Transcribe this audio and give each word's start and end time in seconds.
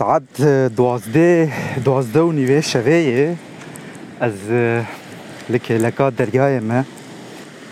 ساعت 0.00 0.26
دوازده 0.80 1.30
دوازده 1.88 2.20
و 2.28 2.32
نیوه 2.38 2.60
شوه 2.72 2.98
از 4.26 4.34
لکه 5.52 5.74
لکا 5.84 6.10
دریای 6.10 6.60
ما 6.60 6.84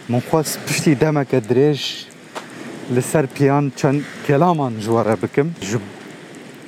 من 0.09 0.21
خواست 0.31 0.59
پشتی 0.67 0.95
دمک 0.95 1.31
دریج 1.49 1.83
لسر 2.95 3.27
پیان 3.37 3.73
چند 3.81 4.01
کلامان 4.29 4.73
جواره 4.85 5.15
بکم 5.23 5.49
جب 5.69 5.81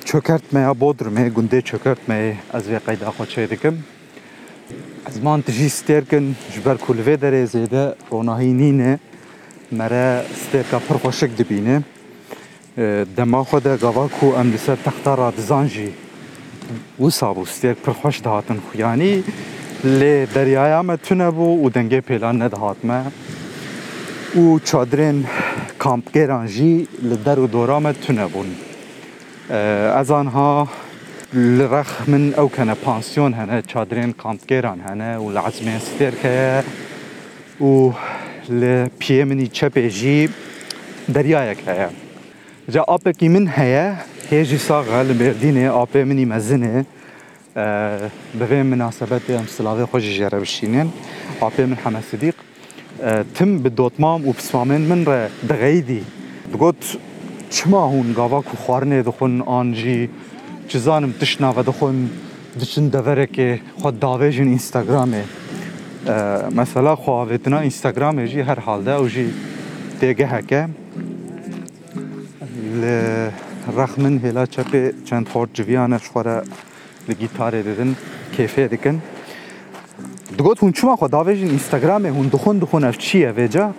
چوکرت 0.09 0.45
مه 0.53 0.73
بودر 0.81 1.07
مه 1.15 1.25
گنده 1.35 1.61
چوکرت 1.61 2.01
مه 2.09 2.35
از 2.53 2.67
وی 2.67 2.79
قید 2.87 3.03
آخو 3.03 3.25
چه 3.25 3.47
دکم 3.47 3.75
از 5.05 5.15
من 5.23 5.41
تجی 5.41 5.69
ستیر 5.69 6.01
کن 6.11 6.25
جبر 6.53 6.75
کلوه 6.85 7.15
دره 7.15 7.45
زیده 7.45 7.83
روناهی 8.11 8.53
نینه 8.53 8.99
مره 9.71 10.05
ستیر 10.41 10.63
که 10.71 10.77
پرخوشک 10.87 11.31
دبینه 11.39 11.83
دما 13.17 13.43
خود 13.43 13.67
گوا 13.79 14.07
کو 14.07 14.31
را 14.67 14.75
تختار 14.85 15.31
دزانجی 15.31 15.93
و 16.99 17.09
سابو 17.09 17.41
استیک 17.41 17.77
پرخوش 17.77 18.21
دهاتن 18.21 18.59
خو 18.71 18.79
یعنی 18.79 19.23
ل 19.83 20.25
دریا 20.25 20.81
ما 20.81 20.95
تونه 20.97 21.31
بو 21.31 21.65
و 21.65 21.69
دنگ 21.69 21.99
پلان 21.99 22.37
نه 22.37 22.49
هات 22.59 22.77
ما 22.83 23.11
و 24.35 24.59
چادرین 24.59 25.25
کمپ 25.79 26.11
گرانجی 26.11 26.87
ل 27.01 27.15
در 27.15 27.39
و 27.39 27.47
دورا 27.47 27.79
ما 27.79 27.93
تونه 27.93 28.27
بون 28.27 28.45
از 29.95 30.11
آنها 30.11 30.67
لرخ 31.33 32.09
من 32.09 32.33
او 32.33 32.49
کنه 32.51 32.73
پانسیون 32.73 33.33
هنه 33.33 33.61
چادرین 33.61 34.13
کامپ 34.13 34.45
گران 34.45 34.79
هنه 34.79 35.17
و 35.17 35.31
ل 35.31 35.37
عزم 35.37 35.65
که 36.21 36.63
و 37.65 37.91
ل 38.49 38.87
پیمنی 38.99 39.47
چپ 39.47 39.79
جی 39.79 40.29
دریای 41.13 41.55
که 41.55 41.73
هم 41.73 41.89
جا 42.73 42.81
آبێکی 42.95 43.27
من 43.33 43.45
هەیە 43.57 43.87
هێژی 44.31 44.59
ساغە 44.67 44.99
لە 45.09 45.13
بێردینێ 45.19 45.65
ئاپێ 45.77 46.01
منی 46.09 46.25
مەزنێ 46.33 46.75
بەبێ 48.39 48.59
مناسبەتی 48.71 49.33
ئەم 49.37 49.47
سلاوێ 49.55 49.85
خۆشی 49.91 50.11
ژێرە 50.17 50.37
بشینێن 50.43 50.87
ئاپێ 51.41 51.63
من 51.69 51.77
حەمە 51.83 52.01
سدیق 52.09 52.35
تم 53.35 53.49
bi 53.63 53.69
dotmam 53.79 54.21
û 54.27 54.29
pismamên 54.39 54.81
min 54.91 55.01
re 55.11 55.21
diğeydî. 55.49 56.01
Digot 56.53 56.81
çima 57.55 57.83
hûn 57.93 58.07
gava 58.19 58.39
ku 58.47 58.53
xwarinê 58.63 58.99
dixwin 59.09 59.35
an 59.57 59.67
jî 59.81 59.99
cizanim 60.71 61.11
tişna 61.19 61.49
ve 61.57 61.63
dixwin 61.69 61.99
diçin 62.61 62.85
deverekê 62.95 63.51
xwa 63.79 63.89
davêjin 64.05 64.49
Instagramê. 64.57 65.23
Mesela 66.59 66.91
xwavêtina 67.03 67.59
Instagramê 67.69 68.25
jî 68.33 68.43
her 68.49 68.57
halde 68.67 68.91
ew 69.01 69.07
jî 69.13 69.27
têgeheke 70.01 70.63
li 72.83 72.95
rexmin 73.79 74.19
hêla 74.23 74.43
çepê 74.55 75.05
çend 75.05 75.25
xort 75.33 75.53
civiyane 75.53 75.97
ji 75.99 76.05
xwe 76.09 76.23
re 76.25 76.35
li 77.09 77.13
gîtarê 77.21 77.61
dirin 77.65 77.91
kêfê 78.35 78.71
dikin. 78.71 78.97
Digot 80.37 80.59
hûn 80.61 80.71
çima 80.71 80.93
xwe 80.93 81.07
davêjin 81.15 81.49
Instagramê 81.59 82.09
hûn 82.17 82.31
dixon 82.31 82.61
dixon 82.61 82.81
ev 82.83 82.93
çi 82.93 83.17
ye 83.17 83.31
vêca? 83.35 83.71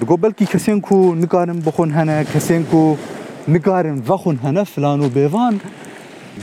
Digot 0.00 0.22
belkî 0.22 0.44
kesên 0.46 0.80
ku 0.80 1.20
nikarin 1.20 1.66
bixon 1.66 1.90
hene, 1.96 2.24
kesên 2.32 2.62
ku 2.70 2.96
nikarin 3.48 4.02
vexon 4.08 4.36
hene 4.42 4.64
filan 4.64 5.00
û 5.00 5.06
bêvan, 5.16 5.54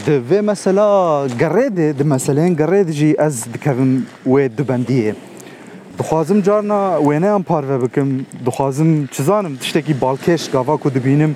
di 0.05 0.11
vê 0.29 0.41
mesela 0.41 0.81
gerêdê 1.39 1.99
di 1.99 2.03
meseleyên 2.03 2.55
gerêd 2.57 2.91
jî 2.91 3.16
ez 3.19 3.53
dikevim 3.53 4.05
wê 4.27 4.49
dibendiyê. 4.57 5.13
Dixwazim 5.99 6.44
carna 6.44 6.97
wêneyan 7.07 7.44
parve 7.44 7.81
bikim, 7.81 8.25
dixwazim 8.45 9.07
çizanim 9.07 9.55
tiştekî 9.57 9.95
balkêş 10.02 10.52
gava 10.52 10.77
ku 10.77 10.94
dibînim, 10.94 11.35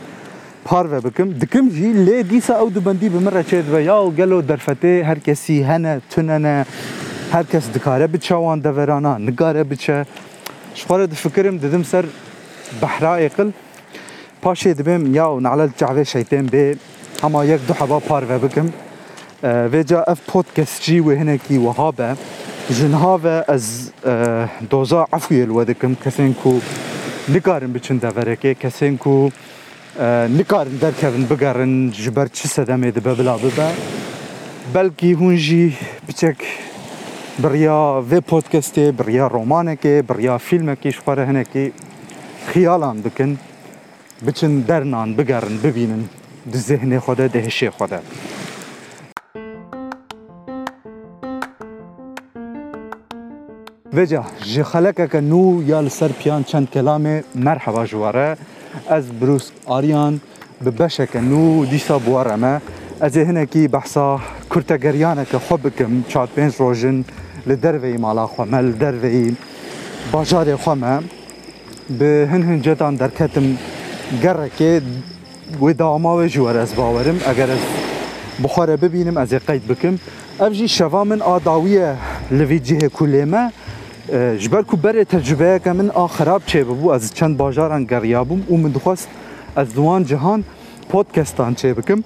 پارو 0.65 1.01
بکم 1.01 1.29
دکم 1.41 1.65
جی 1.77 1.87
لی 2.05 2.17
دیسا 2.31 2.53
او 2.61 2.69
دو 2.75 2.81
بندی 2.81 3.07
بمره 3.15 3.43
چید 3.49 3.67
و 3.73 3.77
یا 3.89 3.97
گلو 4.19 4.41
درفته 4.41 4.91
هر 5.09 5.19
کسی 5.19 5.61
هنه 5.61 6.01
تننه 6.09 6.65
هر 7.33 7.43
کس 7.43 7.65
دکاره 7.75 8.07
بچوان 8.07 8.59
دورانا 8.65 9.13
نگاره 9.17 9.63
بچه 9.63 10.05
شخوره 10.73 11.05
دو 11.07 11.15
فکرم 11.15 11.55
ددم 11.63 11.83
سر 11.83 12.05
بحرای 12.81 13.29
قل 13.29 13.49
پاشه 14.41 14.73
دبیم 14.73 15.15
یا 15.15 15.39
نعلل 15.39 15.69
جعوه 15.77 16.03
شیطان 16.03 16.45
بی 16.45 16.65
اما 17.23 17.45
یک 17.45 17.61
دو 17.67 17.73
حبا 17.73 17.99
پارو 17.99 18.39
بکم 18.39 18.67
و 19.73 19.83
جا 19.89 20.01
اف 20.03 20.19
بودكاست 20.31 20.83
جي 20.83 20.99
وهنكي 20.99 21.57
وهابا 21.57 22.15
جنهابا 22.71 23.45
از 23.49 23.91
دوزا 24.71 25.07
عفوية 25.13 25.43
الودكم 25.43 25.95
كسين 26.05 26.33
كو 26.43 26.53
نقارن 27.29 27.71
بچن 27.73 27.95
دافركي 28.01 28.53
كسين 28.53 28.97
كو 28.97 29.29
nikarin 30.27 30.77
derkevin 30.81 31.29
bigerin 31.29 31.91
ji 31.91 32.15
ber 32.15 32.27
çi 32.29 32.47
sedemê 32.47 32.95
dibe 32.95 33.17
bila 33.19 33.37
bibe 33.43 33.69
belkî 34.75 35.15
hûn 35.15 35.35
jî 35.35 35.73
biçek 36.07 36.37
biriya 37.39 38.03
vê 38.11 38.19
podcastê 38.31 38.97
biriya 38.99 39.27
romanekê 39.27 40.03
biriya 40.09 40.35
fîlmekê 40.37 40.91
ji 40.91 40.97
xware 40.99 41.27
hinekî 41.27 41.71
xiyalan 42.51 43.03
dikin 43.03 43.39
biçin 44.21 44.67
dernan 44.67 45.17
bigerin 45.17 45.63
bibînin 45.63 46.07
di 46.53 46.57
zihnê 46.57 46.97
xwe 46.99 47.17
de 47.17 47.33
di 47.33 47.37
hêşê 47.37 47.67
xwe 47.69 47.89
de 47.89 47.99
Veca 53.93 54.23
ji 54.45 54.61
xelekeke 54.61 55.17
nû 55.21 55.63
ya 55.63 55.77
li 55.79 55.89
ser 55.89 56.11
piyan 56.13 56.43
çend 56.43 56.67
kelamê 56.67 57.23
merheba 57.35 57.85
ji 57.87 57.91
ware 57.91 58.37
از 58.89 59.11
بروس 59.19 59.51
آریان 59.65 60.21
به 60.63 60.71
بشک 60.71 61.15
نو 61.15 61.65
دیسا 61.65 61.99
بوارم 61.99 62.61
از 63.01 63.17
هنکی 63.17 63.67
بحثا 63.67 64.19
کرتگریانه 64.51 65.25
که 65.25 65.39
خوب 65.39 65.67
بکم 65.67 66.03
چهار 66.07 66.27
پنج 66.35 66.55
روژن 66.55 67.05
لدروی 67.47 67.97
مالا 67.97 68.27
خوامه 68.27 68.61
لدروی 68.61 69.35
باجار 70.11 70.55
خوامه 70.55 70.99
به 71.99 72.29
هن 72.31 72.41
هن 72.43 72.61
جدان 72.61 72.95
درکتم 72.95 73.57
گره 74.23 74.49
که 74.57 74.81
و 75.61 75.73
داما 75.73 76.17
و 76.17 76.27
جوار 76.27 76.57
از 76.57 76.75
باورم 76.75 77.19
اگر 77.27 77.51
از 77.51 77.57
بخاره 78.43 78.77
ببینم 78.77 79.17
از 79.17 79.33
قید 79.33 79.67
بکم 79.67 79.99
اب 80.39 80.53
جی 80.53 80.67
شوا 80.67 81.03
من 81.03 81.21
آداویه 81.21 81.95
لوی 82.31 82.59
جهه 82.59 82.89
کلیمه 82.89 83.51
جبر 84.13 84.61
کو 84.61 84.77
بر 84.77 85.03
تجربه 85.03 85.59
که 85.63 85.71
من 85.71 85.89
آخراب 85.89 86.41
چه 86.45 86.63
بو 86.63 86.89
از 86.89 87.13
چند 87.13 87.37
باجاران 87.37 87.83
گریابم 87.83 88.53
و 88.53 88.57
من 88.57 88.69
دخواست 88.69 89.07
از 89.55 89.73
دوان 89.73 90.05
جهان 90.05 90.43
پودکستان 90.89 91.55
چه 91.55 91.73
بکم 91.73 92.03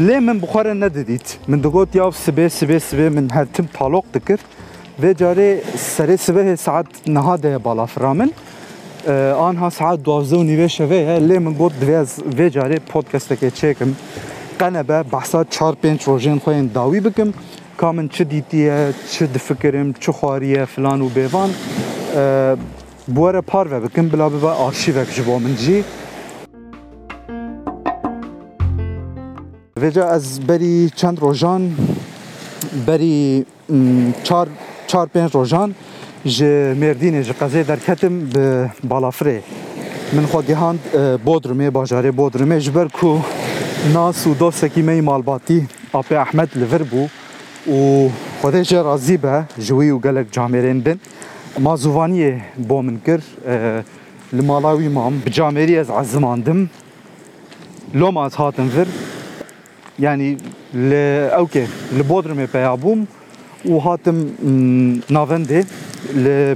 لی 0.00 0.18
من 0.18 0.38
بخار 0.38 0.84
ندیدید 0.84 1.26
من 1.48 1.58
دگوت 1.60 1.96
یاو 1.96 2.10
سبه 2.12 2.48
سبه 2.48 2.78
سبه 2.78 3.08
من 3.10 3.28
تیم 3.54 3.68
تالوق 3.72 4.04
دکر 4.14 4.38
و 5.02 5.12
جاره 5.12 5.62
سره 5.76 6.16
سبه 6.16 6.56
ساعت 6.56 6.86
نهاده 7.06 7.58
بالا 7.58 7.86
فرامن 7.86 8.30
آنها 9.38 9.70
ساعت 9.70 10.02
دوازده 10.02 10.36
و 10.36 10.42
نیوه 10.42 10.68
شوه 10.68 11.18
لی 11.20 11.38
من 11.38 11.52
گفت 11.52 11.80
دوی 11.80 11.94
از 11.94 12.20
و 12.38 12.48
جاره 12.48 12.76
پودکسته 12.78 13.36
که 13.36 13.50
چه 13.50 13.74
کم 13.74 13.96
قنبه 14.58 15.02
بحثات 15.02 15.50
چهار 15.50 15.74
پنج 15.74 16.04
روژین 16.04 16.38
خوین 16.38 16.66
داوی 16.66 17.00
بکم 17.00 17.32
ka 17.78 17.92
min 17.92 18.08
çi 18.08 18.30
dîtiye 18.30 18.76
çi 19.10 19.34
difikirim 19.34 19.92
çi 20.02 20.10
xwariye 20.10 20.66
filan 20.66 21.00
û 21.00 21.08
bêvan 21.18 21.48
e, 21.48 22.56
bi 23.08 23.14
were 23.22 23.40
parve 23.40 23.82
bikin 23.82 24.12
bila 24.12 24.28
bibe 24.34 24.46
arşîvek 24.66 25.08
ji 25.16 25.26
bo 25.26 25.40
min 25.40 25.56
jî 25.56 25.82
Vêca 29.82 30.16
ez 30.16 30.48
berî 30.48 30.90
çend 30.96 31.18
rojan 31.20 31.62
berî 32.86 33.44
çar 34.24 34.48
çar 34.86 35.06
pênc 35.08 35.34
rojan 35.34 35.74
ji 36.26 36.44
Mêrdînê 36.80 37.22
ji 37.22 37.32
qezê 37.32 37.68
derketim 37.68 38.14
bi 38.26 38.68
balafirê. 38.88 39.38
Min 40.12 40.22
xwe 40.22 40.40
gihand 40.46 40.78
e, 40.94 40.98
Bodrumê 41.26 41.68
bajarê 41.72 42.10
Bodrumê 42.16 42.58
ji 42.60 42.74
ber 42.74 42.88
ku 42.88 43.18
nas 43.94 44.26
û 44.26 44.38
dosekî 44.40 44.82
me 44.82 45.00
malbatî 45.00 45.66
Apê 45.94 46.14
Ehmed 46.28 46.50
li 46.56 46.72
vir 46.72 46.80
bû 46.80 47.08
و 47.68 48.08
خودش 48.40 48.68
جه 48.70 48.82
رازی 48.82 49.16
به 49.16 49.44
جوی 49.60 49.90
و 49.90 49.98
گلک 49.98 50.26
جامرین 50.32 50.80
بن 50.80 50.98
ما 51.60 51.76
زوانی 51.76 52.40
با 52.68 52.82
من 52.82 52.98
کر 53.06 53.20
آه، 53.48 53.82
لمالاوی 54.32 54.88
مام 54.88 55.18
به 55.24 55.30
جامری 55.30 55.76
از 55.78 56.12
دم 56.16 56.70
لوم 57.94 58.16
از 58.16 58.34
هاتم 58.34 58.68
فر 58.68 58.86
یعنی 59.98 60.24
يعني 60.24 60.36
ل 60.88 60.92
اوکی 61.38 61.64
لبودرم 61.98 62.46
پیابوم 62.46 63.06
و 63.68 63.78
هاتم 63.78 64.16
ناونده 65.10 65.64
ل 66.16 66.54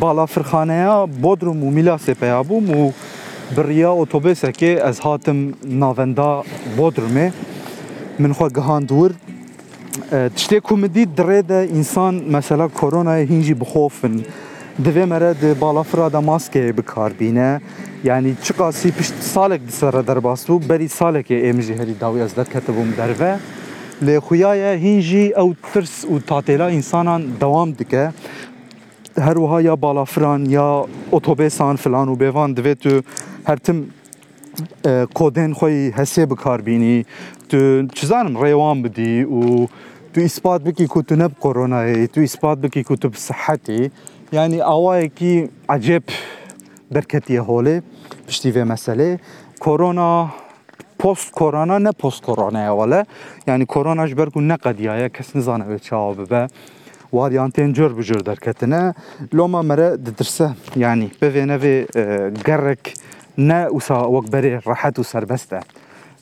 بالا 0.00 0.26
فرخانه 0.26 1.06
بودرم 1.06 1.64
و 1.64 1.70
میلاس 1.70 2.10
پیابوم 2.10 2.70
و 2.70 2.92
بریا 3.56 3.92
اتوبوسه 3.92 4.52
که 4.52 4.80
از 4.82 4.98
هاتم 5.00 5.46
بودر 5.80 6.42
بودرمه 6.76 7.32
من 8.18 8.32
خو 8.32 8.48
گهاندور 8.48 9.10
تشتی 10.36 10.56
کومیدی 10.68 11.02
دره 11.18 11.42
ده 11.42 11.68
انسان 11.78 12.14
مثلا 12.36 12.68
کرونا 12.68 13.14
هینجی 13.14 13.54
بخوفن 13.54 14.14
دوی 14.84 15.04
مره 15.04 15.34
ده 15.34 15.54
بالا 15.54 15.82
فرادا 15.82 16.20
ماسکه 16.20 16.72
بکار 16.72 17.12
بینه 17.12 17.60
یعنی 18.04 18.36
چقاسی 18.42 18.90
پشت 18.90 19.14
سالک 19.20 19.60
دی 19.60 19.70
سره 19.72 20.02
در 20.02 20.18
باستو 20.18 20.58
بری 20.58 20.88
سالک 20.88 21.26
ایمجی 21.30 21.74
هری 21.74 21.94
داوی 21.94 22.20
از 22.20 22.34
در 22.34 22.44
کتبوم 22.44 22.90
دروه 22.96 23.38
لی 24.02 24.18
خویای 24.18 24.60
هینجی 24.84 25.32
او 25.34 25.54
ترس 25.74 26.04
و 26.04 26.18
تاتیلا 26.18 26.66
انسانان 26.66 27.26
دوام 27.40 27.70
دکه 27.70 28.12
هر 29.20 29.38
وها 29.38 29.62
یا 29.62 29.76
بالافران 29.76 30.46
یا 30.50 30.86
اتوبیسان 31.12 31.76
فلان 31.76 32.08
و 32.08 32.16
بیوان 32.16 32.52
دوی 32.52 32.74
تو 32.74 33.00
هر 33.46 33.56
تم 33.56 33.82
کودن 35.18 35.50
خوی 35.58 35.78
حسی 35.98 36.22
بکار 36.32 36.58
بینی 36.68 36.96
تو 37.50 37.58
چیزانم 37.98 38.34
روان 38.36 38.82
بدی 38.82 39.14
و 39.24 39.40
تو 40.12 40.18
اثبات 40.28 40.60
بکی 40.66 40.86
که 40.94 41.00
تو 41.08 41.14
نب 41.16 41.32
کرونا 41.44 42.06
تو 42.12 42.20
اثبات 42.20 42.58
بکی 42.58 42.82
که 42.84 42.96
تو 42.96 43.08
بصحتی 43.08 43.90
یعنی 44.32 44.60
اوای 44.60 45.08
کی 45.18 45.48
عجب 45.68 46.02
برکتی 46.92 47.36
هوله 47.36 47.82
پشتی 48.26 48.50
و 48.50 48.64
مسئله 48.64 49.08
کرونا 49.60 50.28
پست 50.98 51.32
کرونا 51.38 51.78
نه 51.78 51.92
پست 52.02 52.20
کرونا 52.22 52.58
اوله 52.72 53.00
یعنی 53.48 53.64
کروناش 53.64 54.14
برگو 54.14 54.40
نه 54.40 54.56
قدیه 54.56 55.08
کس 55.08 55.36
نزانه 55.36 55.64
به 55.64 55.78
چاو 55.78 56.14
به 56.32 56.46
varyantên 57.20 57.72
cür 57.74 57.92
bi 57.98 58.02
cür 58.08 58.20
derketine. 58.26 58.94
Loma 59.34 59.62
mere 59.62 60.06
didirse 60.06 60.48
yani 60.76 61.10
bevene 61.22 61.62
ve 61.62 61.86
gerek 62.48 62.94
نه 63.38 63.54
اوسا 63.54 64.08
وک 64.10 64.34
راحت 64.66 64.98
و 64.98 65.02
سربسته 65.02 65.60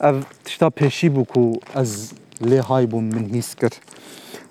او 0.03 0.15
تشتا 0.45 0.69
پیشی 0.69 1.09
بو 1.09 1.23
کو 1.23 1.51
از 1.75 2.13
لی 2.41 2.57
های 2.57 2.85
بو 2.85 3.01
من 3.01 3.25
هیس 3.33 3.55
کرد 3.55 3.75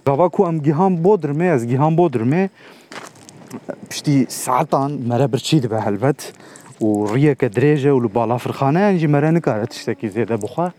گاوا 0.07 0.29
کو 0.29 0.43
ام 0.43 0.59
گیهان 0.59 0.97
بودرمه 0.97 1.45
از 1.45 1.67
گیهان 1.67 1.97
بودرمه 1.97 2.51
پشتی 3.91 4.27
ساعتان 4.29 4.93
مره 4.93 5.27
برچید 5.27 5.69
به 5.69 5.81
هلبت 5.81 6.33
و 6.81 7.15
ریه 7.15 7.35
که 7.35 7.49
دریجه 7.49 7.91
و 7.91 8.09
بالا 8.09 8.39
فرخانه 8.39 8.81
انجی 8.81 9.07
مره 9.07 9.31
نکاره 9.31 9.67
کی 10.01 10.09
زیده 10.09 10.37
بخواه 10.37 10.75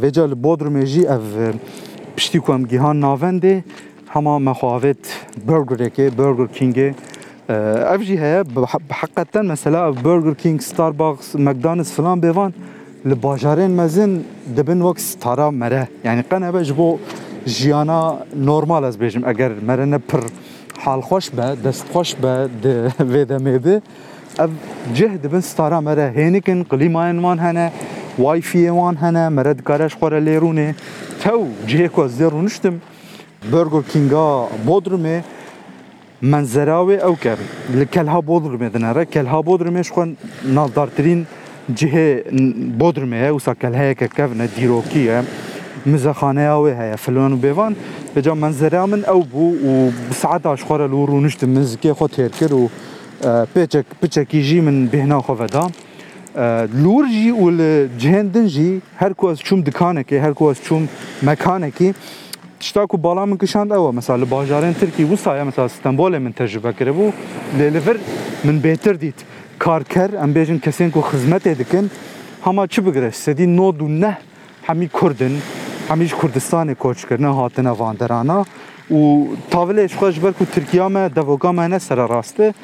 و 0.00 0.06
لبودر 0.06 0.26
بودرمه 0.34 0.84
جی 0.84 1.06
او 1.06 1.20
پشتی 2.16 2.38
کو 2.38 2.52
ام 2.52 2.62
گیهان 2.62 3.00
ناونده 3.00 3.64
همه 4.10 4.38
مخواهد 4.38 4.98
برگره 5.46 5.90
که 5.90 6.10
برگر 6.10 6.46
کینگه 6.46 6.94
جي 7.98 8.18
هي 8.20 8.44
حقا 8.90 9.42
مثلا 9.42 9.90
برجر 9.90 10.32
كينج 10.32 10.60
ستاربكس 10.60 11.36
ماكدونالدز 11.36 11.90
فلان 11.90 12.20
بيفان 12.20 12.52
الباجارين 13.06 13.70
مازن 13.70 14.22
دبن 14.56 14.82
وكس 14.82 15.12
ستارا 15.12 15.50
مره 15.50 15.88
يعني 16.04 16.20
قنا 16.32 16.50
بجبو 16.50 16.98
جيانا 17.46 18.18
نورمال 18.36 18.84
از 18.84 18.96
بيجم 18.96 19.24
اگر 19.24 19.50
مرن 19.68 19.98
بر 20.12 20.20
حال 20.78 21.00
خوش 21.02 21.30
به 21.30 21.54
دست 21.64 21.86
خوش 21.92 22.14
به 22.14 22.40
ویده 23.12 23.38
میبه 23.38 23.82
اب 24.38 24.50
جهد 24.94 25.26
بن 25.30 25.40
ستارا 25.40 25.80
مره 25.80 26.12
هینکن 26.16 26.62
قليما 26.62 27.12
مان 27.12 27.38
هنا 27.40 27.70
واي 28.18 28.40
في 28.40 28.70
وان 28.70 28.96
هنا 28.96 29.28
مرد 29.28 29.60
كارش 29.60 29.94
خور 29.96 30.18
ليروني 30.18 30.74
تو 31.24 31.44
جه 31.68 31.86
کو 31.88 32.00
از 32.04 32.22
برجر 32.22 32.72
برگر 33.52 33.82
کینگا 33.92 34.48
بودرمه 34.66 35.22
منظراوي 36.22 36.96
او 36.98 37.14
كابي 37.16 37.42
الكلها 37.74 38.20
بودرمي 38.20 38.66
ذنرا 38.74 39.04
كلها 39.04 39.40
بودرمي 39.40 39.82
شكون 39.82 40.16
نالدارترين 40.46 41.24
جهه 41.78 42.22
بودرمي 42.80 43.30
وسا 43.30 43.52
كلها 43.52 43.92
ككفنا 43.92 44.48
ديروكيه 44.58 45.24
مزخانه 45.86 46.40
او 46.42 46.66
هيا 46.66 46.96
فلان 46.96 47.32
وبيفان 47.32 47.74
بجا 48.16 48.34
منظرا 48.34 48.86
من 48.86 49.04
او 49.04 49.20
بو 49.22 49.54
وبسعادة 49.66 50.54
شخورا 50.54 50.86
لور 50.86 51.10
ونشت 51.10 51.44
مزكي 51.44 51.92
خو 51.92 52.06
تيركر 52.06 52.54
و 52.54 52.68
بيتشك 53.56 53.86
بيتشك 54.02 54.34
يجي 54.34 54.60
من 54.60 54.86
بهنا 54.86 55.18
خوفدا 55.20 55.66
لور 56.82 57.04
جي 57.06 57.32
والجهندن 57.32 58.46
جي 58.46 58.80
هر 58.96 59.12
كواز 59.12 59.38
شوم 59.38 59.60
دكانكي 59.62 60.20
هر 60.20 60.32
كواز 60.32 60.56
شوم 60.66 60.86
مكانكي 61.22 61.92
تشتا 62.60 62.86
کو 62.90 62.96
بالا 62.96 63.24
من 63.24 63.36
کشاند 63.36 63.72
اوه 63.72 63.92
مثلا 63.94 64.24
بازارن 64.24 64.74
ترکی 64.74 65.04
بو 65.04 65.16
سایه 65.16 65.42
مثلا 65.42 65.64
استانبول 65.64 66.18
من 66.18 66.32
تجربه 66.32 66.72
کرده 66.72 66.92
بو 66.92 67.12
لیلفر 67.58 67.96
من 68.44 68.58
بهتر 68.58 68.92
دید 68.92 69.14
کارکر 69.58 70.10
ام 70.22 70.32
بیجن 70.32 70.58
کسین 70.58 70.90
کو 70.90 71.00
خدمت 71.00 71.46
ادکن 71.46 71.90
همه 72.46 72.66
چی 72.66 72.80
بگره 72.80 73.10
سدی 73.10 73.46
نو 73.46 73.72
دو 73.72 73.88
نه 73.88 74.16
همی 74.68 74.88
کردن 75.00 75.42
همیش 75.90 76.14
کردستان 76.14 76.74
کوچ 76.74 77.04
کرنا 77.06 77.32
هاتن 77.32 77.66
واندرانا 77.66 78.46
و 78.90 79.26
تاولش 79.50 79.94
خوش 79.94 80.18
بر 80.18 80.30
کو 80.30 80.44
ترکیه 80.44 80.88
ما 80.88 81.08
دوگا 81.08 81.52
ما 81.52 81.66
نه 81.66 81.78
سر 81.78 82.06
راسته 82.06 82.54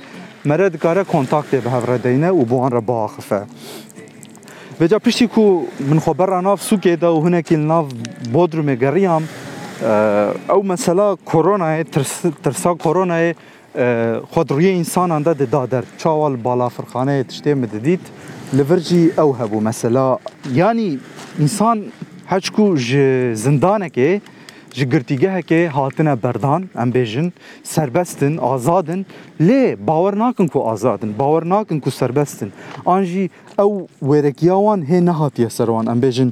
مره 0.45 0.69
دکاره 0.69 1.05
کانتاکت 1.05 1.55
به 1.55 1.71
هفره 1.71 1.99
دینه 1.99 2.31
و 2.31 2.45
بوان 2.45 2.71
را 2.71 2.81
باخفه 2.81 3.43
و 4.81 4.87
جا 4.87 4.99
پیشتی 4.99 5.27
کو 5.27 5.63
من 5.91 6.01
خبر 6.01 6.41
ناف 6.41 6.63
سوکیده 6.63 7.07
و 7.07 7.21
هنکی 7.25 7.57
ناف 7.57 7.93
بودروم 8.33 8.75
گریم 8.75 9.29
او 10.49 10.63
مثلا 10.63 11.15
کرونا 11.27 11.83
ترس 11.83 12.21
ترسا 12.43 12.75
کرونا 12.75 13.33
خود 14.31 14.51
روی 14.51 14.71
انسان 14.71 15.23
ده 15.23 15.35
دادر 15.45 15.85
چاوال 15.99 16.37
بالا 16.37 16.69
فرخانه 16.69 17.23
تشتی 17.23 17.55
مددید 17.55 18.01
لورجی 18.53 19.11
او 19.19 19.35
هبو 19.37 19.61
مثلا 19.61 20.19
یعنی 20.55 21.01
انسان 21.41 21.83
هچکو 22.31 22.75
ج 22.77 22.89
زندانه 23.35 23.89
که 23.91 24.21
ji 24.77 24.89
girtîgehekê 24.89 25.69
hatine 25.69 26.23
berdan 26.23 26.69
em 26.79 26.95
bêjin 26.95 27.33
serbestin 27.65 28.39
azadin 28.43 29.07
lê 29.41 29.87
bawer 29.87 30.19
nakin 30.19 30.47
ku 30.49 30.71
azadin 30.71 31.19
bawer 31.19 31.49
nakin 31.49 31.81
ku 31.81 31.91
serbestin 31.91 32.53
an 32.87 33.03
jî 33.03 33.31
ew 33.59 33.89
wêrekiya 34.03 34.57
wan 34.57 34.83
hê 34.83 35.01
nehatiye 35.01 35.51
ser 35.51 35.69
wan 35.71 35.87
em 35.89 36.01
bêjin 36.01 36.31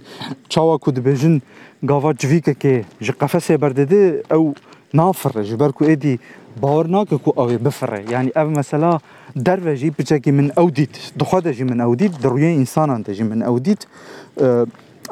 çawa 0.48 0.78
ku 0.78 0.90
dibêjin 0.92 1.40
gava 1.82 2.14
civîkekê 2.14 2.84
ji 3.00 3.12
qefesê 3.12 3.54
berdidê 3.60 4.22
ew 4.30 4.54
nafire 4.94 5.44
ji 5.44 5.58
ber 5.60 5.72
ku 5.72 5.84
êdî 5.84 6.18
bawer 6.62 6.86
nake 6.92 7.16
ku 7.16 7.30
ew 7.36 7.48
ê 7.56 7.64
bifire 7.64 8.04
yanî 8.12 8.32
ev 8.34 8.48
mesela 8.48 9.00
derve 9.36 9.76
jî 9.76 9.90
piçekî 9.92 10.32
min 10.32 10.48
ew 10.48 10.70
dît 10.76 10.94
dixwe 11.20 11.44
de 11.44 11.52
jî 11.52 11.64
min 11.64 11.78
ew 11.78 11.96
dît 11.98 12.12
di 12.22 12.26
rûyê 12.26 12.52
însanan 12.60 13.04
de 13.04 13.14
jî 13.14 13.24
min 13.24 13.40
ew 13.40 13.58
dît 13.64 13.80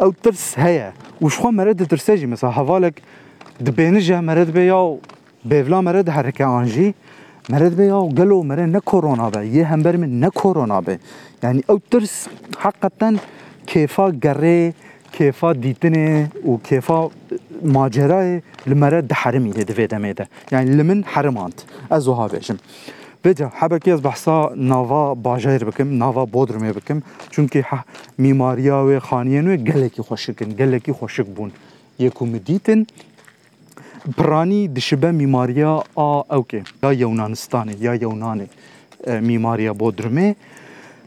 ew 0.01 0.11
tirs 0.23 0.57
heye 0.57 0.93
û 1.23 1.31
ji 1.31 1.39
xwe 1.41 1.51
mere 1.51 1.79
ditirse 1.79 2.17
jî 2.17 2.27
mesela 2.27 2.57
hevalek 2.57 2.95
dibênije 3.65 4.23
mere 4.25 4.47
dibe 4.49 4.61
ya 4.63 4.99
bêvla 5.51 5.83
mere 5.83 6.07
diherike 6.07 6.45
an 6.45 6.65
jî 6.65 6.95
مرض 7.51 7.75
به 7.77 7.85
یا 7.85 8.03
گلو 8.07 8.43
مره 8.43 8.67
نه 8.67 8.81
کرونا 8.81 9.31
به 9.31 9.47
یه 9.47 9.65
هم 9.67 9.83
برم 9.83 10.05
نه 10.05 10.31
کرونا 10.31 10.81
به 10.81 10.99
یعنی 11.43 11.63
او 11.69 11.79
ترس 11.91 12.27
حقیقتا 12.65 13.11
کیفا 13.71 14.07
گره 14.25 14.59
کیفا 15.17 15.51
دیدنه 15.53 16.31
و 16.49 16.57
کیفا 16.69 17.01
ماجرای 17.77 18.31
لمره 18.67 19.01
ده 19.03 19.15
حرمی 19.15 19.51
ده 19.51 19.65
دویده 19.65 19.99
میده 19.99 20.25
یعنی 20.53 20.71
لمن 20.79 21.03
حرمانت 21.15 21.59
از 21.91 22.09
وها 22.09 22.29
بیشم 22.29 22.59
بجا 23.25 23.53
حبکی 23.59 23.91
از 23.91 24.03
بحثا 24.03 24.53
ناوا 24.57 25.15
باجایر 25.15 25.65
بکم 25.65 25.97
ناوا 25.99 26.25
بودرمه 26.27 26.73
بکم 26.73 27.03
چونکی 27.31 27.63
میماریا 28.19 28.79
و 28.87 28.91
خانیه 29.09 29.41
نوی 29.43 29.57
گلکی 29.71 30.03
خوشکن 30.03 30.49
گلکی 30.61 30.93
خوشک 30.93 31.27
بون 31.37 31.51
یکو 31.99 32.27
مدیتن 32.27 32.81
براني 34.19 34.67
دشبه 34.69 35.11
ميماريا 35.13 35.83
آ 35.99 36.21
أوكي 36.33 36.63
يا 36.85 36.91
يونانستاني 36.91 37.77
يا 37.81 37.93
يوناني 38.03 38.47
اه، 39.07 39.21
ميماريا 39.21 39.73
بودرمي 39.73 40.35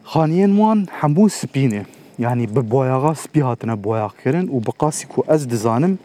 خانيين 0.04 0.60
وان 0.60 0.86
حمو 0.90 1.28
سبينه 1.28 1.86
يعني 2.20 2.46
ببوايغا 2.46 3.14
سبي 3.14 3.42
هاتنا 3.42 3.76
بوايغ 3.76 4.12
و 4.26 4.42
وبقاسي 4.50 5.08
كو 5.08 5.26
أز 5.30 5.44
دزانم 5.44 5.98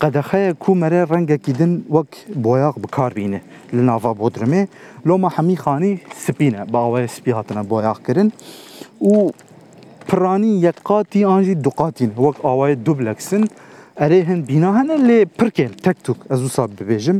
قدخه 0.00 0.50
كو 0.52 0.74
مره 0.74 1.04
رنگ 1.06 1.32
کیدن 1.38 1.82
وک 1.88 2.14
بویاغ 2.34 2.78
بکار 2.78 3.12
بینه 3.12 3.40
لناوا 3.72 4.12
بودرمه 4.12 4.68
لو 5.06 5.16
ما 5.18 5.28
حمی 5.28 5.56
خانی 5.56 5.98
سپینه 6.26 6.64
باوه 6.70 7.06
سپی 7.06 7.28
هاتنه 7.28 7.62
بویاغ 7.62 7.98
کرن 7.98 8.30
و 9.00 9.30
پرانی 10.08 10.62
یک 10.62 10.80
قاتی 10.84 11.24
آنجی 11.24 11.54
دو 11.54 11.70
قاتین 11.70 12.10
وک 12.18 12.44
آوه 12.44 12.72
دوبلکسن 12.74 13.44
ئەرێ 14.00 14.20
هەن 14.28 14.40
بینا 14.50 14.70
هەنە 14.78 14.96
لێ 15.08 15.18
پرکێن 15.38 15.72
تەکتوک 15.84 16.18
ئەز 16.30 16.42
سا 16.56 16.64
ببێژم 16.78 17.18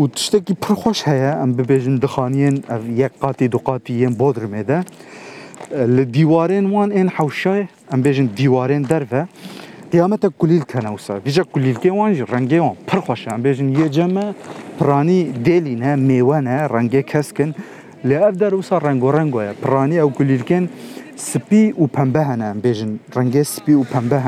و 0.00 0.02
تشتێکی 0.16 0.54
پرخۆش 0.64 0.98
هەیە 1.08 1.32
ئەم 1.40 1.50
ببێژم 1.58 1.96
دخانیێن 2.04 2.56
ئەو 2.70 2.82
یەک 3.02 3.12
قاتی 3.22 3.46
دوقاتی 3.54 3.94
یەن 4.02 4.14
بۆ 4.20 4.28
درمێدە 4.36 4.78
لە 5.94 6.04
دیوارێن 6.16 6.66
وان 6.74 6.90
ئێن 6.96 7.08
حوشای 7.16 7.64
ئەم 7.90 8.00
بێژن 8.04 8.26
دیوارێن 8.38 8.84
دەرە 8.90 9.22
قیامەتە 9.92 10.28
کولیل 10.40 10.62
وان 10.70 11.22
ژە 11.34 11.42
کولیلکێ 11.52 11.90
وانژ 11.98 12.16
ڕەنگێوان 12.32 12.76
ام 12.92 13.30
ئەم 13.34 13.40
بێژن 13.46 13.68
جمع 13.96 14.24
پرانی 14.78 15.20
دێلینە 15.46 15.92
میێوانە 16.08 16.56
ڕەنگێ 16.72 17.02
کەسکن 17.10 17.50
لە 18.08 18.16
ئەف 18.24 18.34
دەروسا 18.42 18.76
ڕنگۆ 18.86 19.08
ڕنگۆیە 19.18 19.52
پرانی 19.62 19.96
ئەو 20.02 20.10
کولیلکێن 20.18 20.64
سپی 21.30 21.64
و 21.80 21.84
پەمبە 21.94 22.22
هەنە 22.30 22.46
ئەم 22.50 22.58
بێژن 22.64 22.92
ڕەنگێ 23.16 23.42
سپی 23.54 23.74
و 23.80 23.84
پەمبە 23.92 24.18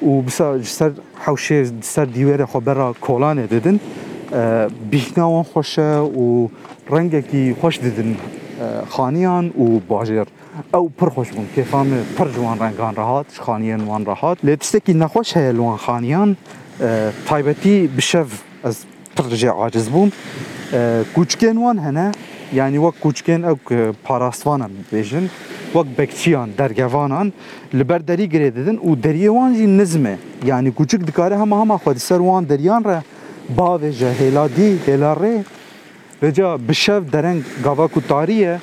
او 0.00 0.22
بسا 0.22 0.58
جسر 0.58 0.92
حوشه 1.18 1.66
سر 1.80 2.04
دیوره 2.04 2.44
خو 2.46 2.60
برا 2.60 2.92
کولانه 3.00 3.46
ددن 3.46 3.80
بیخناوان 4.90 5.42
خوشه 5.42 5.96
و 5.98 6.48
رنگه 6.90 7.54
خوش 7.60 7.78
دیدن 7.78 8.16
خانیان 8.88 9.48
و 9.48 9.64
باجر 9.88 10.24
او 10.74 10.88
پر 10.88 11.08
خوش 11.10 11.28
که 11.54 11.62
فهم 11.62 11.90
پر 12.16 12.28
جوان 12.28 12.58
رنگان 12.58 12.94
راحت 12.94 13.26
خانیان 13.38 13.80
وان 13.80 14.04
راحت 14.04 14.44
لیتسته 14.44 14.80
کی 14.80 14.94
نخوش 14.94 15.36
هیل 15.36 15.60
خانیان 15.76 16.36
تایبتی 17.26 17.86
بشه 17.86 18.24
از 18.64 18.76
پر 19.16 19.28
جه 19.28 19.50
عاجز 19.50 19.88
وان 19.90 21.78
هنه 21.78 22.12
یعنی 22.58 22.78
وەک 22.84 22.94
کوچکێن 23.04 23.42
ئەو 23.48 23.56
پاراستوانە 24.06 24.66
بێژن 24.92 25.26
وەک 25.74 25.88
بەکچیان 25.98 26.48
دەرگەوانان 26.60 27.28
لەبەر 27.78 28.00
دەری 28.10 28.26
گرێ 28.34 28.48
دەدن 28.56 28.76
و 28.88 28.90
دەریێوانجی 29.06 29.66
نزمێ 29.78 30.16
یعنی 30.50 30.70
کوچک 30.78 31.00
دکارە 31.08 31.36
هەمە 31.42 31.56
هەما 31.62 31.76
خۆ 31.84 31.90
سەر 32.08 32.20
وان 32.28 32.44
دەریان 32.52 32.82
ڕە 32.88 32.98
باێژە 33.58 34.10
هێلادی 34.20 34.70
هێلاڕێ 34.88 35.36
لەجا 36.22 36.48
بشەف 36.68 37.02
دەرەنگ 37.14 37.40
گاوا 37.66 37.86
کوتاریە 37.94 38.54